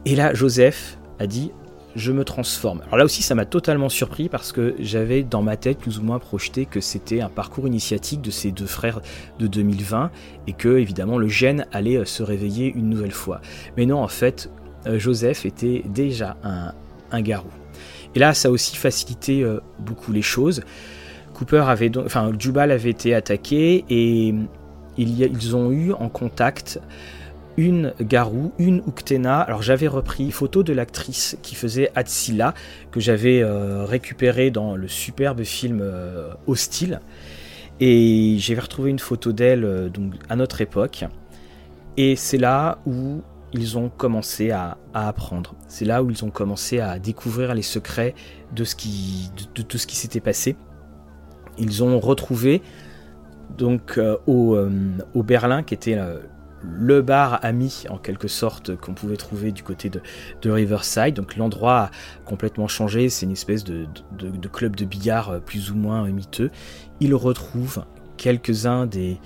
[0.05, 1.51] Et là, Joseph a dit
[1.97, 2.81] je me transforme.
[2.85, 6.03] Alors là aussi, ça m'a totalement surpris parce que j'avais dans ma tête plus ou
[6.03, 9.01] moins projeté que c'était un parcours initiatique de ces deux frères
[9.39, 10.11] de 2020
[10.45, 13.41] et que évidemment le gène allait euh, se réveiller une nouvelle fois.
[13.77, 14.51] Mais non, en fait,
[14.85, 17.49] euh, Joseph était déjà un, garou.
[18.13, 20.61] Et là, ça a aussi facilité euh, beaucoup les choses.
[21.33, 24.35] Cooper avait donc, enfin, Jubal avait été attaqué et
[24.97, 26.79] ils ont eu en contact
[27.57, 29.41] une Garou, une Uktena.
[29.41, 32.53] Alors j'avais repris photo de l'actrice qui faisait Atsila,
[32.91, 37.01] que j'avais euh, récupérée dans le superbe film euh, Hostile.
[37.79, 39.89] Et j'avais retrouvé une photo d'elle euh,
[40.29, 41.05] à notre époque.
[41.97, 43.21] Et c'est là où
[43.53, 45.55] ils ont commencé à, apprendre.
[45.67, 48.13] C'est là où ils ont commencé à découvrir les secrets
[48.53, 50.55] de, ce qui, de, tout ce qui s'était passé.
[51.57, 52.61] Ils ont retrouvé
[53.55, 54.57] donc au,
[55.13, 55.97] au, Berlin, qui était
[56.63, 60.01] le bar ami en quelque sorte qu'on pouvait trouver du côté de,
[60.49, 61.15] Riverside.
[61.15, 61.91] Donc l'endroit a
[62.25, 63.87] complètement changé, c'est une espèce de,
[64.51, 66.49] club de billard euh, plus ou moins miteux.
[66.99, 67.83] Il retrouve
[68.15, 69.19] quelques-uns des,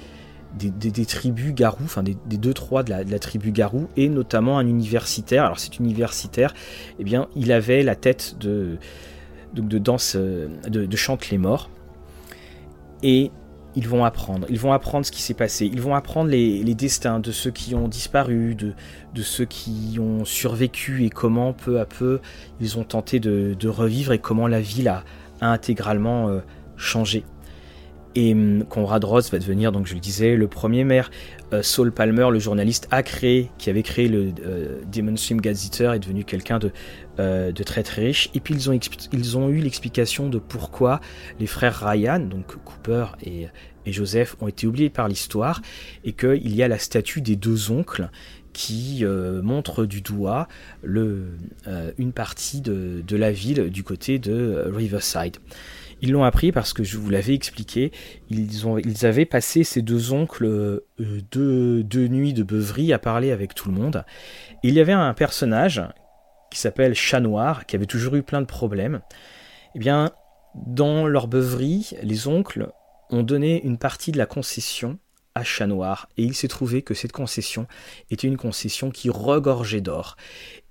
[0.58, 5.46] des, tribus Garou, enfin des, deux trois de la, tribu Garou, et notamment un universitaire.
[5.46, 6.54] Alors cet universitaire,
[7.00, 8.78] eh bien, il avait la tête de,
[9.54, 11.70] de danse, euh, de, de chante les morts.
[13.04, 13.32] Et
[13.76, 14.48] ils vont apprendre.
[14.50, 15.66] Ils vont apprendre ce qui s'est passé.
[15.66, 18.74] Ils vont apprendre les, destins de ceux qui ont disparu, de,
[19.22, 22.20] ceux qui ont survécu et comment peu à peu
[22.60, 25.04] ils ont tenté de, revivre et comment la ville a,
[25.42, 26.40] intégralement euh,
[26.78, 27.24] changé.
[28.16, 31.10] Et hum, Conrad Ross va devenir, donc je le disais, le premier maire.
[31.54, 35.94] Euh, Saul Palmer, le journaliste, a créé, qui avait créé le euh, Demon Swim Gazetteer,
[35.94, 36.72] est devenu quelqu'un de,
[37.18, 38.30] de très très riche.
[38.34, 38.70] Et puis ils
[39.38, 41.00] ont, eu l'explication de pourquoi
[41.40, 43.48] les frères Ryan, donc Cooper et,
[43.86, 45.62] Joseph, ont été oubliés par l'histoire,
[46.04, 48.10] et qu'il y a la statue des deux oncles
[48.54, 49.06] qui
[49.44, 50.48] montre du doigt
[50.84, 55.38] une partie de, la ville du côté de Riverside.
[56.02, 57.92] Ils l'ont appris parce que je vous l'avais expliqué,
[58.30, 60.88] ils, avaient passé ces deux oncles euh,
[61.32, 64.04] deux, deux, nuits de beuverie à parler avec tout le monde.
[64.64, 65.82] il y avait un personnage
[66.52, 69.02] qui s'appelle Chat Noir, qui avait toujours eu plein de problèmes.
[69.76, 70.12] Eh bien,
[70.56, 72.72] dans leur beuverie, les oncles
[73.10, 75.00] ont donné une partie de la concession
[75.34, 77.68] à Chat Noir, et il s'est trouvé que cette concession
[78.10, 80.18] était une concession qui regorgeait d'or,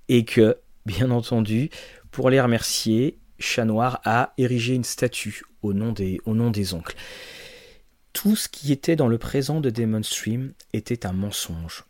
[0.07, 1.69] et que, bien entendu,
[2.11, 6.95] pour les remercier, Chat Noir a érigé une statue au nom des, oncles.
[8.13, 11.85] Tout ce qui était dans le présent de Demon Stream était un mensonge.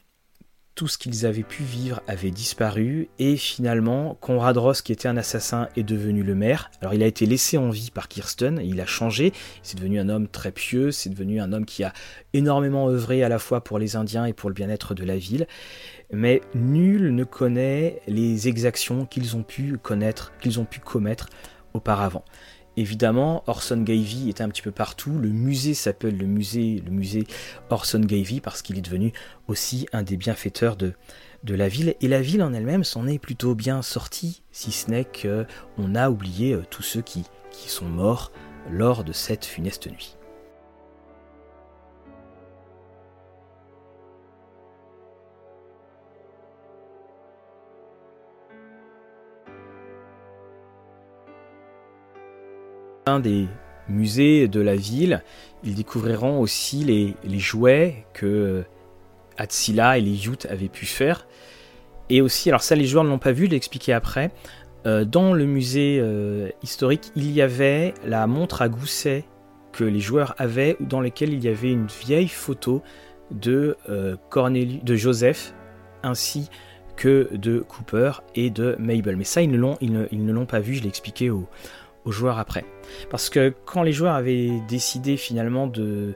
[0.73, 5.17] Tout ce qu'ils avaient pu vivre avait disparu et finalement Conrad Ross qui était un
[5.17, 6.71] assassin est devenu le maire.
[6.79, 9.33] Alors il a été laissé en vie par Kirsten il a changé.
[9.63, 11.91] C'est devenu un homme très pieux, c'est devenu un homme qui a
[12.33, 15.45] énormément œuvré à la fois pour les Indiens et pour le bien-être de la ville
[16.11, 21.27] mais nul ne connaît les exactions qu'ils ont pu connaître, qu'ils ont pu commettre
[21.73, 22.23] auparavant.
[22.77, 25.11] Évidemment, Orson Gavey était un petit peu partout.
[25.19, 26.81] Le musée s'appelle le musée,
[27.69, 29.11] Orson Gavey parce qu'il est devenu
[29.47, 30.93] aussi un des bienfaiteurs de,
[31.45, 31.95] la ville.
[31.99, 36.09] Et la ville en elle-même s'en est plutôt bien sortie, si ce n'est qu'on a
[36.09, 38.31] oublié euh, tous ceux qui sont morts
[38.69, 40.15] lors de cette funeste nuit.
[53.07, 53.47] Des
[53.89, 55.23] musées de la ville,
[55.63, 58.63] ils découvriront aussi les, jouets que
[59.37, 61.27] Atsila et les Youth avaient pu faire.
[62.09, 64.31] Et aussi, alors ça les joueurs ne l'ont pas vu, je l'ai expliqué après,
[64.85, 69.25] euh, dans le musée euh, historique, il y avait la montre à gousset
[69.71, 72.83] que les joueurs avaient, dans laquelle il y avait une vieille photo
[73.31, 75.53] de, euh, de Joseph,
[76.03, 76.49] ainsi
[76.97, 79.15] que de Cooper et de Mabel.
[79.15, 81.47] Mais ça, ils ne l'ont, ils ne, l'ont pas vu, je l'ai expliqué aux,
[82.05, 82.65] aux, joueurs après.
[83.09, 86.15] Parce que quand les joueurs avaient décidé finalement de,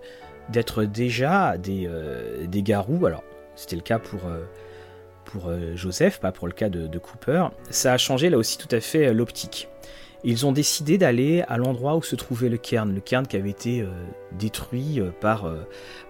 [0.50, 1.90] d'être déjà des,
[2.48, 3.24] des garous, alors
[3.56, 4.22] c'était le cas pour
[5.26, 8.74] pour euh, Joseph, pas pour le cas de, Cooper, ça a changé là aussi tout
[8.74, 9.68] à fait euh, l'optique.
[10.24, 13.50] Ils ont décidé d'aller à l'endroit où se trouvait le cairn, le cairn qui avait
[13.50, 13.88] été euh,
[14.32, 15.54] détruit par,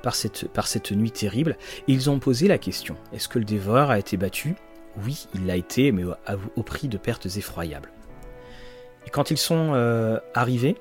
[0.03, 1.57] par, cette, par cette nuit terrible.
[1.87, 4.55] ils ont posé la question est-ce que le dévoreur a été battu?
[5.03, 6.03] Oui, il l'a été, mais
[6.55, 7.91] au, prix de pertes effroyables.
[9.05, 9.73] Et quand ils sont
[10.33, 10.75] arrivés,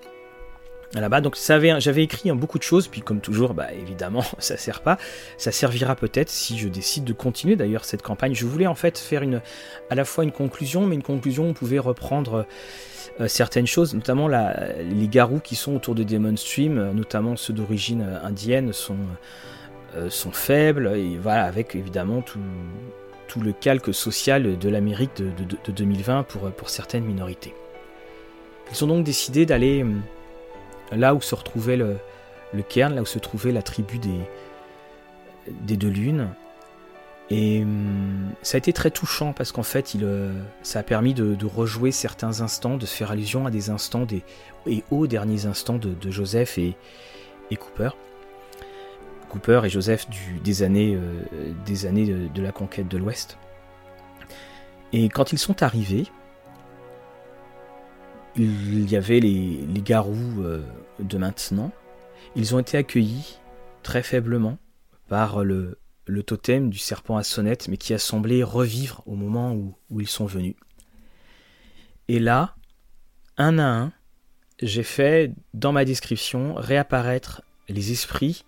[1.01, 1.21] là-bas.
[1.21, 4.99] Donc j'avais écrit beaucoup de choses, puis comme toujours, bah, évidemment, ça sert pas.
[5.37, 8.35] Ça servira peut-être si je décide de continuer d'ailleurs cette campagne.
[8.35, 9.41] Je voulais en fait faire une,
[9.91, 12.47] à la fois une conclusion, mais une conclusion où on pouvait reprendre
[13.21, 18.03] euh, certaines choses, notamment les garous qui sont autour de Demon Stream, notamment ceux d'origine
[18.03, 18.97] euh, indienne, sont,
[19.97, 22.41] euh, faibles, et voilà, avec évidemment tout,
[23.43, 27.53] le calque social de l'Amérique de, de, 2020 pour, pour certaines minorités.
[28.71, 30.03] Ils ont donc décidé d'aller hum,
[30.93, 31.97] là où se retrouvait le,
[32.69, 34.21] cairn, là où se trouvait la tribu des,
[35.63, 36.29] des deux lunes.
[37.31, 41.37] Et hum, ça a été très touchant parce qu'en fait, euh, ça a permis de,
[41.47, 44.23] rejouer certains instants, de se faire allusion à des instants des,
[44.67, 46.77] et aux derniers instants de, Joseph et,
[47.57, 47.91] Cooper.
[49.29, 50.07] Cooper et Joseph
[50.43, 53.39] des années, euh, des années de, la conquête de l'Ouest.
[54.93, 56.07] Et quand ils sont arrivés,
[58.37, 60.63] il y avait les, garous euh,
[60.99, 61.73] de maintenant.
[62.37, 63.39] Ils ont été accueillis
[63.83, 64.59] très faiblement
[65.09, 65.79] par le,
[66.27, 70.09] totem du serpent à sonnette, mais qui a semblé revivre au moment où, où ils
[70.09, 70.55] sont venus.
[72.09, 72.55] Et là,
[73.37, 73.93] un à un,
[74.61, 78.45] j'ai fait dans ma description réapparaître les esprits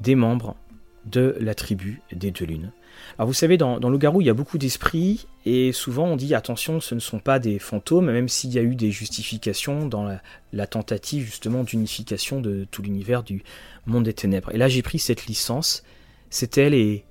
[0.00, 0.56] des membres
[1.04, 2.72] de la tribu des deux lunes.
[3.18, 6.34] Alors vous savez, dans, le garou, il y a beaucoup d'esprits, et souvent on dit
[6.34, 10.04] attention, ce ne sont pas des fantômes, même s'il y a eu des justifications dans
[10.52, 13.42] la, tentative justement d'unification de tout l'univers du
[13.86, 14.50] monde des ténèbres.
[14.54, 15.82] Et là j'ai pris cette licence,
[16.30, 17.04] c'était les,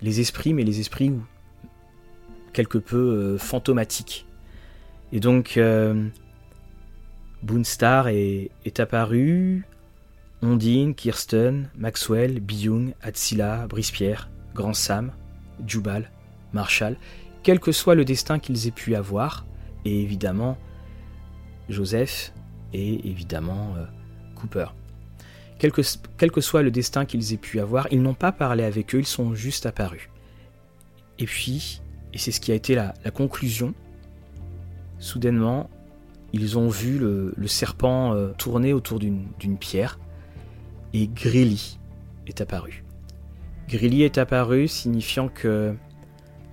[0.00, 1.12] les esprits, mais les esprits
[2.52, 4.26] quelque peu euh, fantomatiques.
[5.12, 6.08] Et donc euh,
[7.42, 9.64] Boonstar est, est apparu,
[10.42, 15.12] Ondine, Kirsten, Maxwell, Byung, Atsila, Brispierre, Grand Sam,
[15.64, 16.10] Jubal,
[16.52, 16.96] Marshall,
[17.42, 19.46] quel que soit le destin qu'ils aient pu avoir,
[19.84, 20.58] et évidemment
[21.68, 22.32] Joseph
[22.72, 23.84] et évidemment euh,
[24.34, 24.66] Cooper.
[25.58, 28.98] Quel que, soit le destin qu'ils aient pu avoir, ils n'ont pas parlé avec eux,
[28.98, 30.10] ils sont juste apparus.
[31.18, 31.80] Et puis,
[32.12, 33.74] et c'est ce qui a été la, conclusion,
[34.98, 35.70] soudainement,
[36.34, 39.98] ils ont vu le, serpent euh, tourner autour d'une pierre,
[40.92, 41.78] et Grilly
[42.26, 42.85] est apparu.
[43.68, 45.74] Grilly est apparu, signifiant que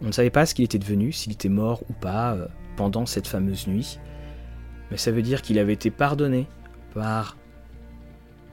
[0.02, 3.06] on ne savait pas ce qu'il était devenu, s'il était mort ou pas euh, pendant
[3.06, 4.00] cette fameuse nuit.
[4.92, 6.48] Mais ça veut dire qu'il avait été pardonné
[6.94, 7.38] par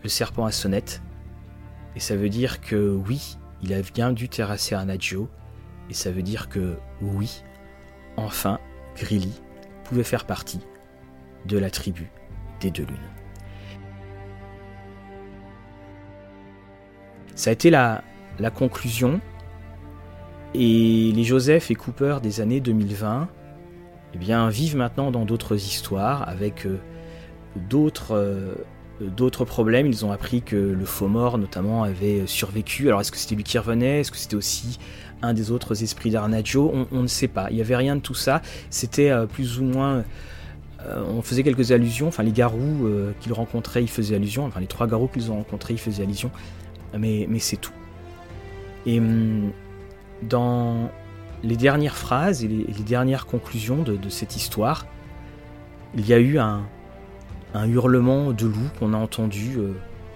[0.03, 1.03] le serpent à sonnette.
[1.97, 5.29] Et ça veut dire que oui, il a bien dû terrasser Anadio.
[5.89, 7.43] Et ça veut dire que oui,
[8.17, 8.61] enfin,
[8.97, 9.41] Grilly
[9.85, 10.61] pouvait faire partie
[11.47, 12.13] de la tribu
[12.61, 12.97] des deux lunes.
[17.35, 18.05] Ça a été la,
[18.41, 19.21] la conclusion.
[20.55, 23.29] Et les Joseph et Cooper des années 2020
[24.15, 26.79] eh bien, vivent maintenant dans d'autres histoires avec euh,
[27.57, 28.55] d'autres euh,
[29.01, 29.87] d'autres problèmes.
[29.87, 32.89] Ils ont appris que le faux mort, notamment, avait survécu.
[32.89, 34.01] Alors, est-ce que c'était lui qui revenait?
[34.01, 34.79] Est-ce que c'était aussi
[35.23, 36.71] un des autres esprits d'Arnaggio?
[36.93, 37.47] On, ne sait pas.
[37.51, 38.43] Il n'y avait rien de tout ça.
[38.69, 40.05] C'était euh, plus ou moins.
[40.87, 42.09] on faisait quelques allusions.
[42.09, 42.89] Enfin, les garous
[43.21, 44.45] qu'ils rencontraient, ils faisaient allusion.
[44.45, 46.31] Enfin, les trois garous qu'ils ont rencontrés, ils faisaient allusion.
[46.99, 47.73] Mais c'est tout.
[48.87, 49.51] Et hum,
[50.23, 50.91] dans
[51.43, 54.87] les dernières phrases et les, dernières conclusions de, cette histoire,
[55.95, 56.63] il y a eu un,
[57.67, 59.73] hurlement de loup qu'on a entendu euh,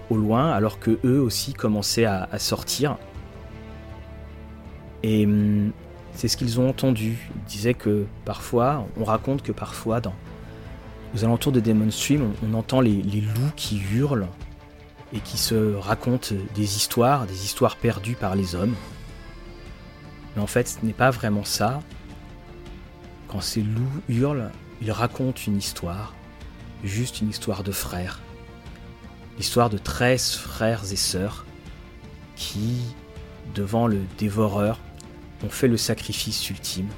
[0.09, 2.97] au loin, alors que eux aussi commençaient à, sortir.
[5.03, 5.71] Et hum,
[6.13, 7.29] c'est ce qu'ils ont entendu.
[7.35, 10.01] Ils disaient que parfois, on raconte que parfois,
[11.13, 14.27] aux alentours de Demon Stream, on, entend les, loups qui hurlent
[15.15, 18.75] et qui se racontent des histoires, des histoires perdues par les hommes.
[20.35, 21.81] Mais en fait, ce n'est pas vraiment ça.
[23.29, 24.51] Quand ces loups hurlent,
[24.81, 26.13] ils racontent une histoire,
[26.83, 28.19] juste une histoire de frères.
[29.37, 31.45] L'histoire de 13 frères et sœurs
[32.35, 32.81] qui,
[33.53, 34.79] devant le dévoreur,
[35.45, 36.89] ont fait le sacrifice ultime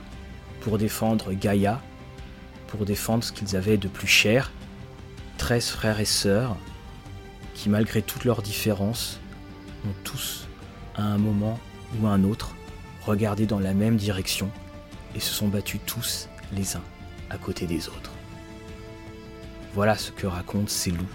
[0.61, 1.81] pour défendre Gaïa,
[2.67, 4.51] pour défendre ce qu'ils avaient de plus cher.
[5.37, 6.57] 13 frères et sœurs
[7.57, 9.19] qui, malgré toutes leurs différences,
[9.85, 10.47] ont tous,
[10.95, 11.59] à un moment
[11.99, 12.55] ou à un autre,
[13.03, 14.51] regardé dans la même direction
[15.15, 16.83] et se sont battus tous les uns
[17.31, 18.11] à côté des autres.
[19.73, 21.09] Voilà ce que racontent ces loups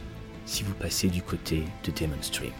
[0.45, 2.53] si vous passez du côté de Demon Stream.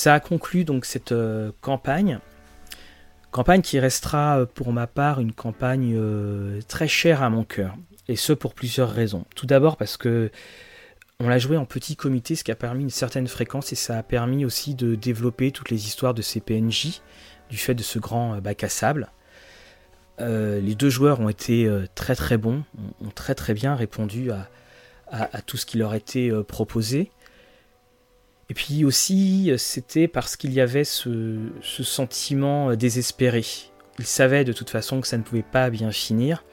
[0.00, 2.20] Ça a conclu donc cette euh, campagne.
[3.32, 7.76] Campagne qui restera euh, pour ma part une campagne euh, très chère à mon cœur.
[8.08, 9.26] Et ce pour plusieurs raisons.
[9.36, 10.30] Tout d'abord parce que
[11.18, 13.98] on l'a joué en petit comité, ce qui a permis une certaine fréquence et ça
[13.98, 17.02] a permis aussi de développer toutes les histoires de ces PNJ
[17.50, 19.10] du fait de ce grand bac à sable.
[20.18, 22.64] les deux joueurs ont été très très bons,
[23.02, 24.48] ont très très bien répondu à,
[25.10, 27.10] à tout ce qui leur était proposé.
[28.50, 33.44] Et puis aussi, c'était parce qu'il y avait ce, sentiment désespéré.
[34.00, 36.44] Ils savaient de toute façon que ça ne pouvait pas bien finir,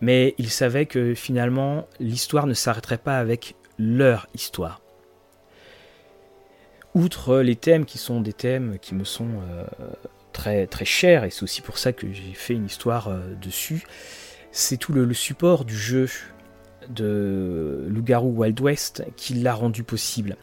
[0.00, 4.80] mais ils savaient que finalement, l'histoire ne s'arrêterait pas avec leur histoire.
[6.94, 9.64] Outre les thèmes qui sont des thèmes qui me sont euh,
[10.32, 13.84] très, très chers, et c'est aussi pour ça que j'ai fait une histoire euh, dessus,
[14.52, 16.08] c'est tout le, support du jeu
[16.88, 20.36] de Loup-Garou Wild West qui l'a rendu possible.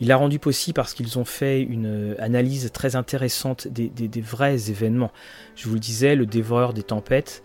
[0.00, 4.70] Il l'a rendu possible parce qu'ils ont fait une euh, analyse très intéressante des, vrais
[4.70, 5.12] événements.
[5.56, 7.42] Je vous le disais, le dévoreur des tempêtes,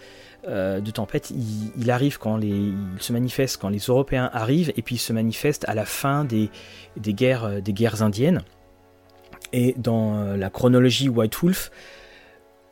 [0.47, 4.81] euh, de tempête, il, arrive quand les, il se manifeste quand les Européens arrivent et
[4.81, 6.49] puis il se manifeste à la fin des,
[6.97, 8.41] guerres, euh, des guerres indiennes.
[9.51, 11.71] Et dans la chronologie White Wolf,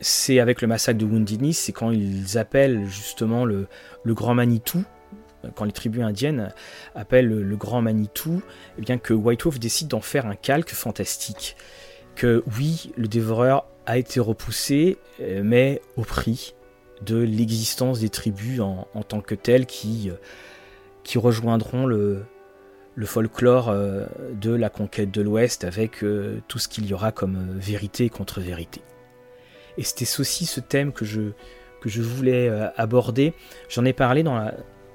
[0.00, 3.68] c'est avec le massacre de Wounded Knee, c'est quand ils appellent justement le
[4.06, 4.84] Grand Manitou,
[5.54, 6.52] quand les tribus indiennes
[6.94, 8.42] appellent le, grand Manitou,
[8.78, 11.56] eh bien que White Wolf décide d'en faire un calque fantastique.
[12.14, 16.54] Que oui, le dévoreur a été repoussé, euh, mais au prix
[17.02, 20.14] de l'existence des tribus en, tant que telles qui, euh,
[21.02, 22.24] qui rejoindront le,
[22.94, 24.06] le folklore euh,
[24.40, 26.04] de la conquête de l'Ouest avec
[26.48, 28.80] tout ce qu'il y aura comme vérité contre vérité.
[29.76, 31.32] Et c'était aussi ce thème que je,
[31.80, 33.34] que je voulais aborder.
[33.68, 34.54] J'en ai parlé dans la,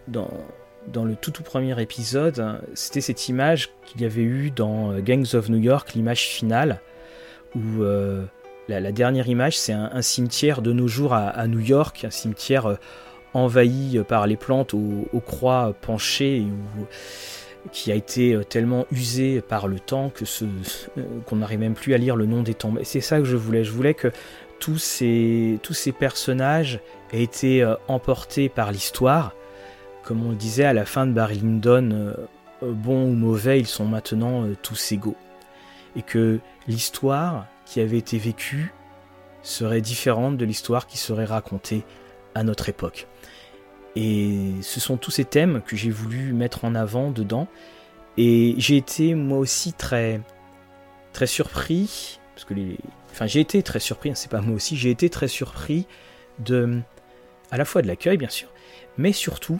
[0.10, 5.02] dans, le tout tout premier épisode, c'était cette image qu'il y avait eu dans euh,
[5.02, 6.82] Gangs of New York, l'image finale,
[7.56, 8.26] où euh,
[8.68, 12.76] la, dernière image, c'est un, cimetière de nos jours à, New York, un cimetière euh,
[13.34, 16.44] envahi par les plantes aux, croix penchées,
[17.72, 20.24] qui a été tellement usé par le temps que
[21.26, 22.80] qu'on n'arrive même plus à lire le nom des tombes.
[22.80, 23.64] Et c'est ça que je voulais.
[23.64, 24.12] Je voulais que
[24.60, 26.80] tous ces, tous ces personnages
[27.12, 29.36] aient été emportés par l'histoire
[30.10, 32.14] comme on le disait à la fin de Barry Lyndon, euh,
[32.64, 35.16] euh, bon ou mauvais, ils sont maintenant euh, tous égaux.
[35.96, 38.74] Et que l'histoire qui avait été vécue
[39.44, 41.84] serait différente de l'histoire qui serait racontée
[42.34, 43.06] à notre époque.
[43.96, 47.48] Et ce sont tous ces thèmes que j'ai voulu mettre en avant dedans.
[48.18, 50.22] Et j'ai été moi aussi très,
[51.26, 52.56] surpris, parce que
[53.12, 55.86] enfin j'ai été très surpris, hein, c'est pas moi aussi, j'ai été très surpris
[56.40, 56.82] de,
[57.52, 58.50] à la fois de l'accueil bien sûr,
[58.98, 59.60] mais surtout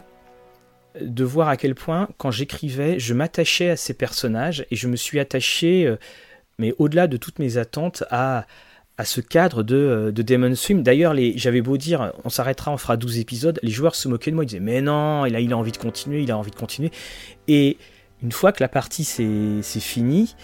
[1.00, 4.96] de voir à quel point, quand j'écrivais, je m'attachais à ces personnages et je me
[4.96, 5.96] suis attaché, euh,
[6.58, 8.46] mais au-delà de toutes mes attentes, à,
[9.00, 10.82] à ce cadre de, euh, de Demon Swim.
[10.82, 14.36] D'ailleurs, j'avais beau dire, on s'arrêtera, on fera 12 épisodes, les joueurs se moquaient de
[14.36, 16.90] moi, ils disaient, mais non, il a, envie de continuer, il a envie de continuer.
[17.48, 17.78] Et
[18.22, 20.34] une fois que la partie c'est finie,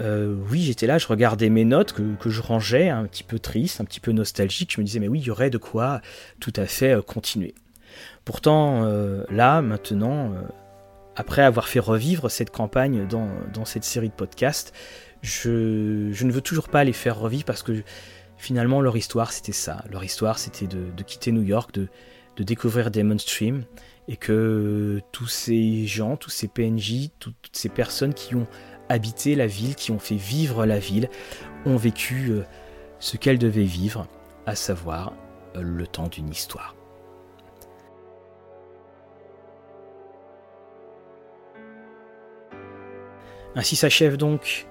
[0.00, 3.38] euh, oui, j'étais là, je regardais mes notes que, que, je rangeais, un petit peu
[3.38, 4.72] triste, un petit peu nostalgique.
[4.72, 6.00] Je me disais, mais oui, il y aurait de quoi
[6.40, 7.54] tout à fait continuer.
[8.24, 10.42] Pourtant, euh, là, maintenant, euh,
[11.16, 14.72] après avoir fait revivre cette campagne dans, cette série de podcasts,
[15.22, 17.82] je, ne veux toujours pas les faire revivre parce que
[18.36, 19.84] finalement, leur histoire, c'était ça.
[19.90, 21.88] Leur histoire, c'était de, quitter New York, de,
[22.38, 23.64] découvrir Demon Stream
[24.08, 28.46] et que tous ces gens, tous ces PNJ, toutes ces personnes qui ont
[28.88, 31.10] habité la ville, qui ont fait vivre la ville,
[31.66, 32.44] ont vécu euh,
[32.98, 34.06] ce qu'elles devaient vivre,
[34.46, 35.12] à savoir
[35.54, 36.74] le temps d'une histoire.
[43.56, 44.66] Ainsi s'achève donc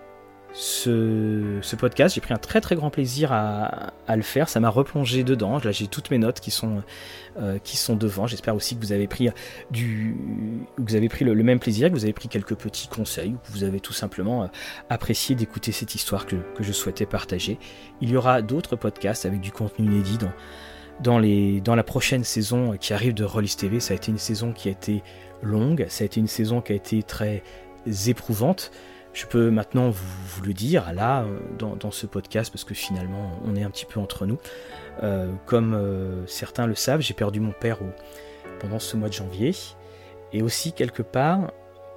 [0.54, 2.16] ce, podcast.
[2.16, 4.50] J'ai pris un très très grand plaisir à, le faire.
[4.50, 5.60] Ça m'a replongé dedans.
[5.64, 6.82] Là, j'ai toutes mes notes qui sont,
[7.38, 8.26] euh, qui sont devant.
[8.28, 9.30] J'espère aussi que vous avez pris,
[9.72, 10.16] du,
[10.78, 13.52] vous avez pris le, même plaisir, que vous avez pris quelques petits conseils, ou que
[13.52, 14.48] vous avez tout simplement euh,
[14.90, 17.60] apprécié d'écouter cette histoire que, je souhaitais partager.
[18.02, 20.32] Il y aura d'autres podcasts avec du contenu inédit dans,
[21.02, 23.80] dans, les, dans la prochaine saison qui arrive de Rollis TV.
[23.80, 25.04] Ça a été une saison qui a été
[25.42, 27.44] longue, ça a été une saison qui a été très
[28.08, 28.72] éprouvante.
[29.14, 33.56] Je peux maintenant vous, le dire là, euh, dans, ce podcast, parce que finalement, on
[33.56, 34.38] est un petit peu entre nous.
[35.02, 37.80] Euh, comme euh, certains le savent, j'ai perdu mon père
[38.60, 39.54] pendant ce mois de janvier.
[40.32, 41.52] Et aussi, quelque part,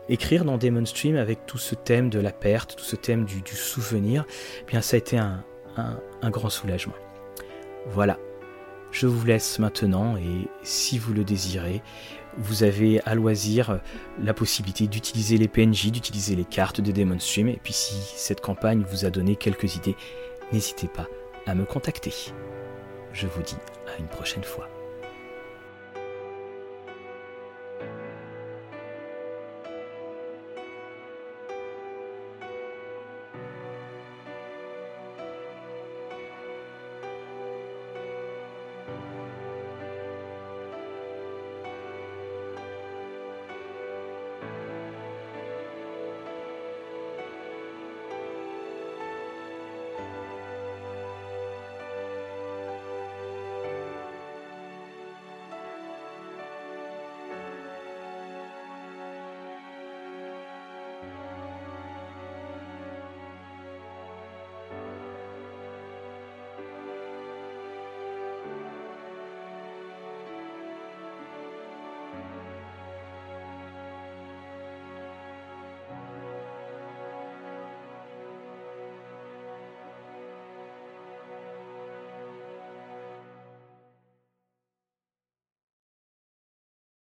[0.09, 3.43] écrire dans Demon Stream avec tout ce thème de la perte, tout ce thème du,
[3.55, 4.25] souvenir,
[4.63, 6.95] eh bien ça a été un grand soulagement.
[7.89, 8.19] Voilà,
[8.93, 11.83] je vous laisse maintenant et si vous le désirez,
[12.39, 13.81] vous avez à loisir
[14.23, 17.49] la possibilité d'utiliser les PNJ, d'utiliser les cartes de Demon Stream.
[17.49, 19.97] Et puis si cette campagne vous a donné quelques idées,
[20.53, 21.09] n'hésitez pas
[21.47, 22.13] à me contacter.
[23.13, 23.57] Je vous dis
[23.95, 24.69] à une prochaine fois.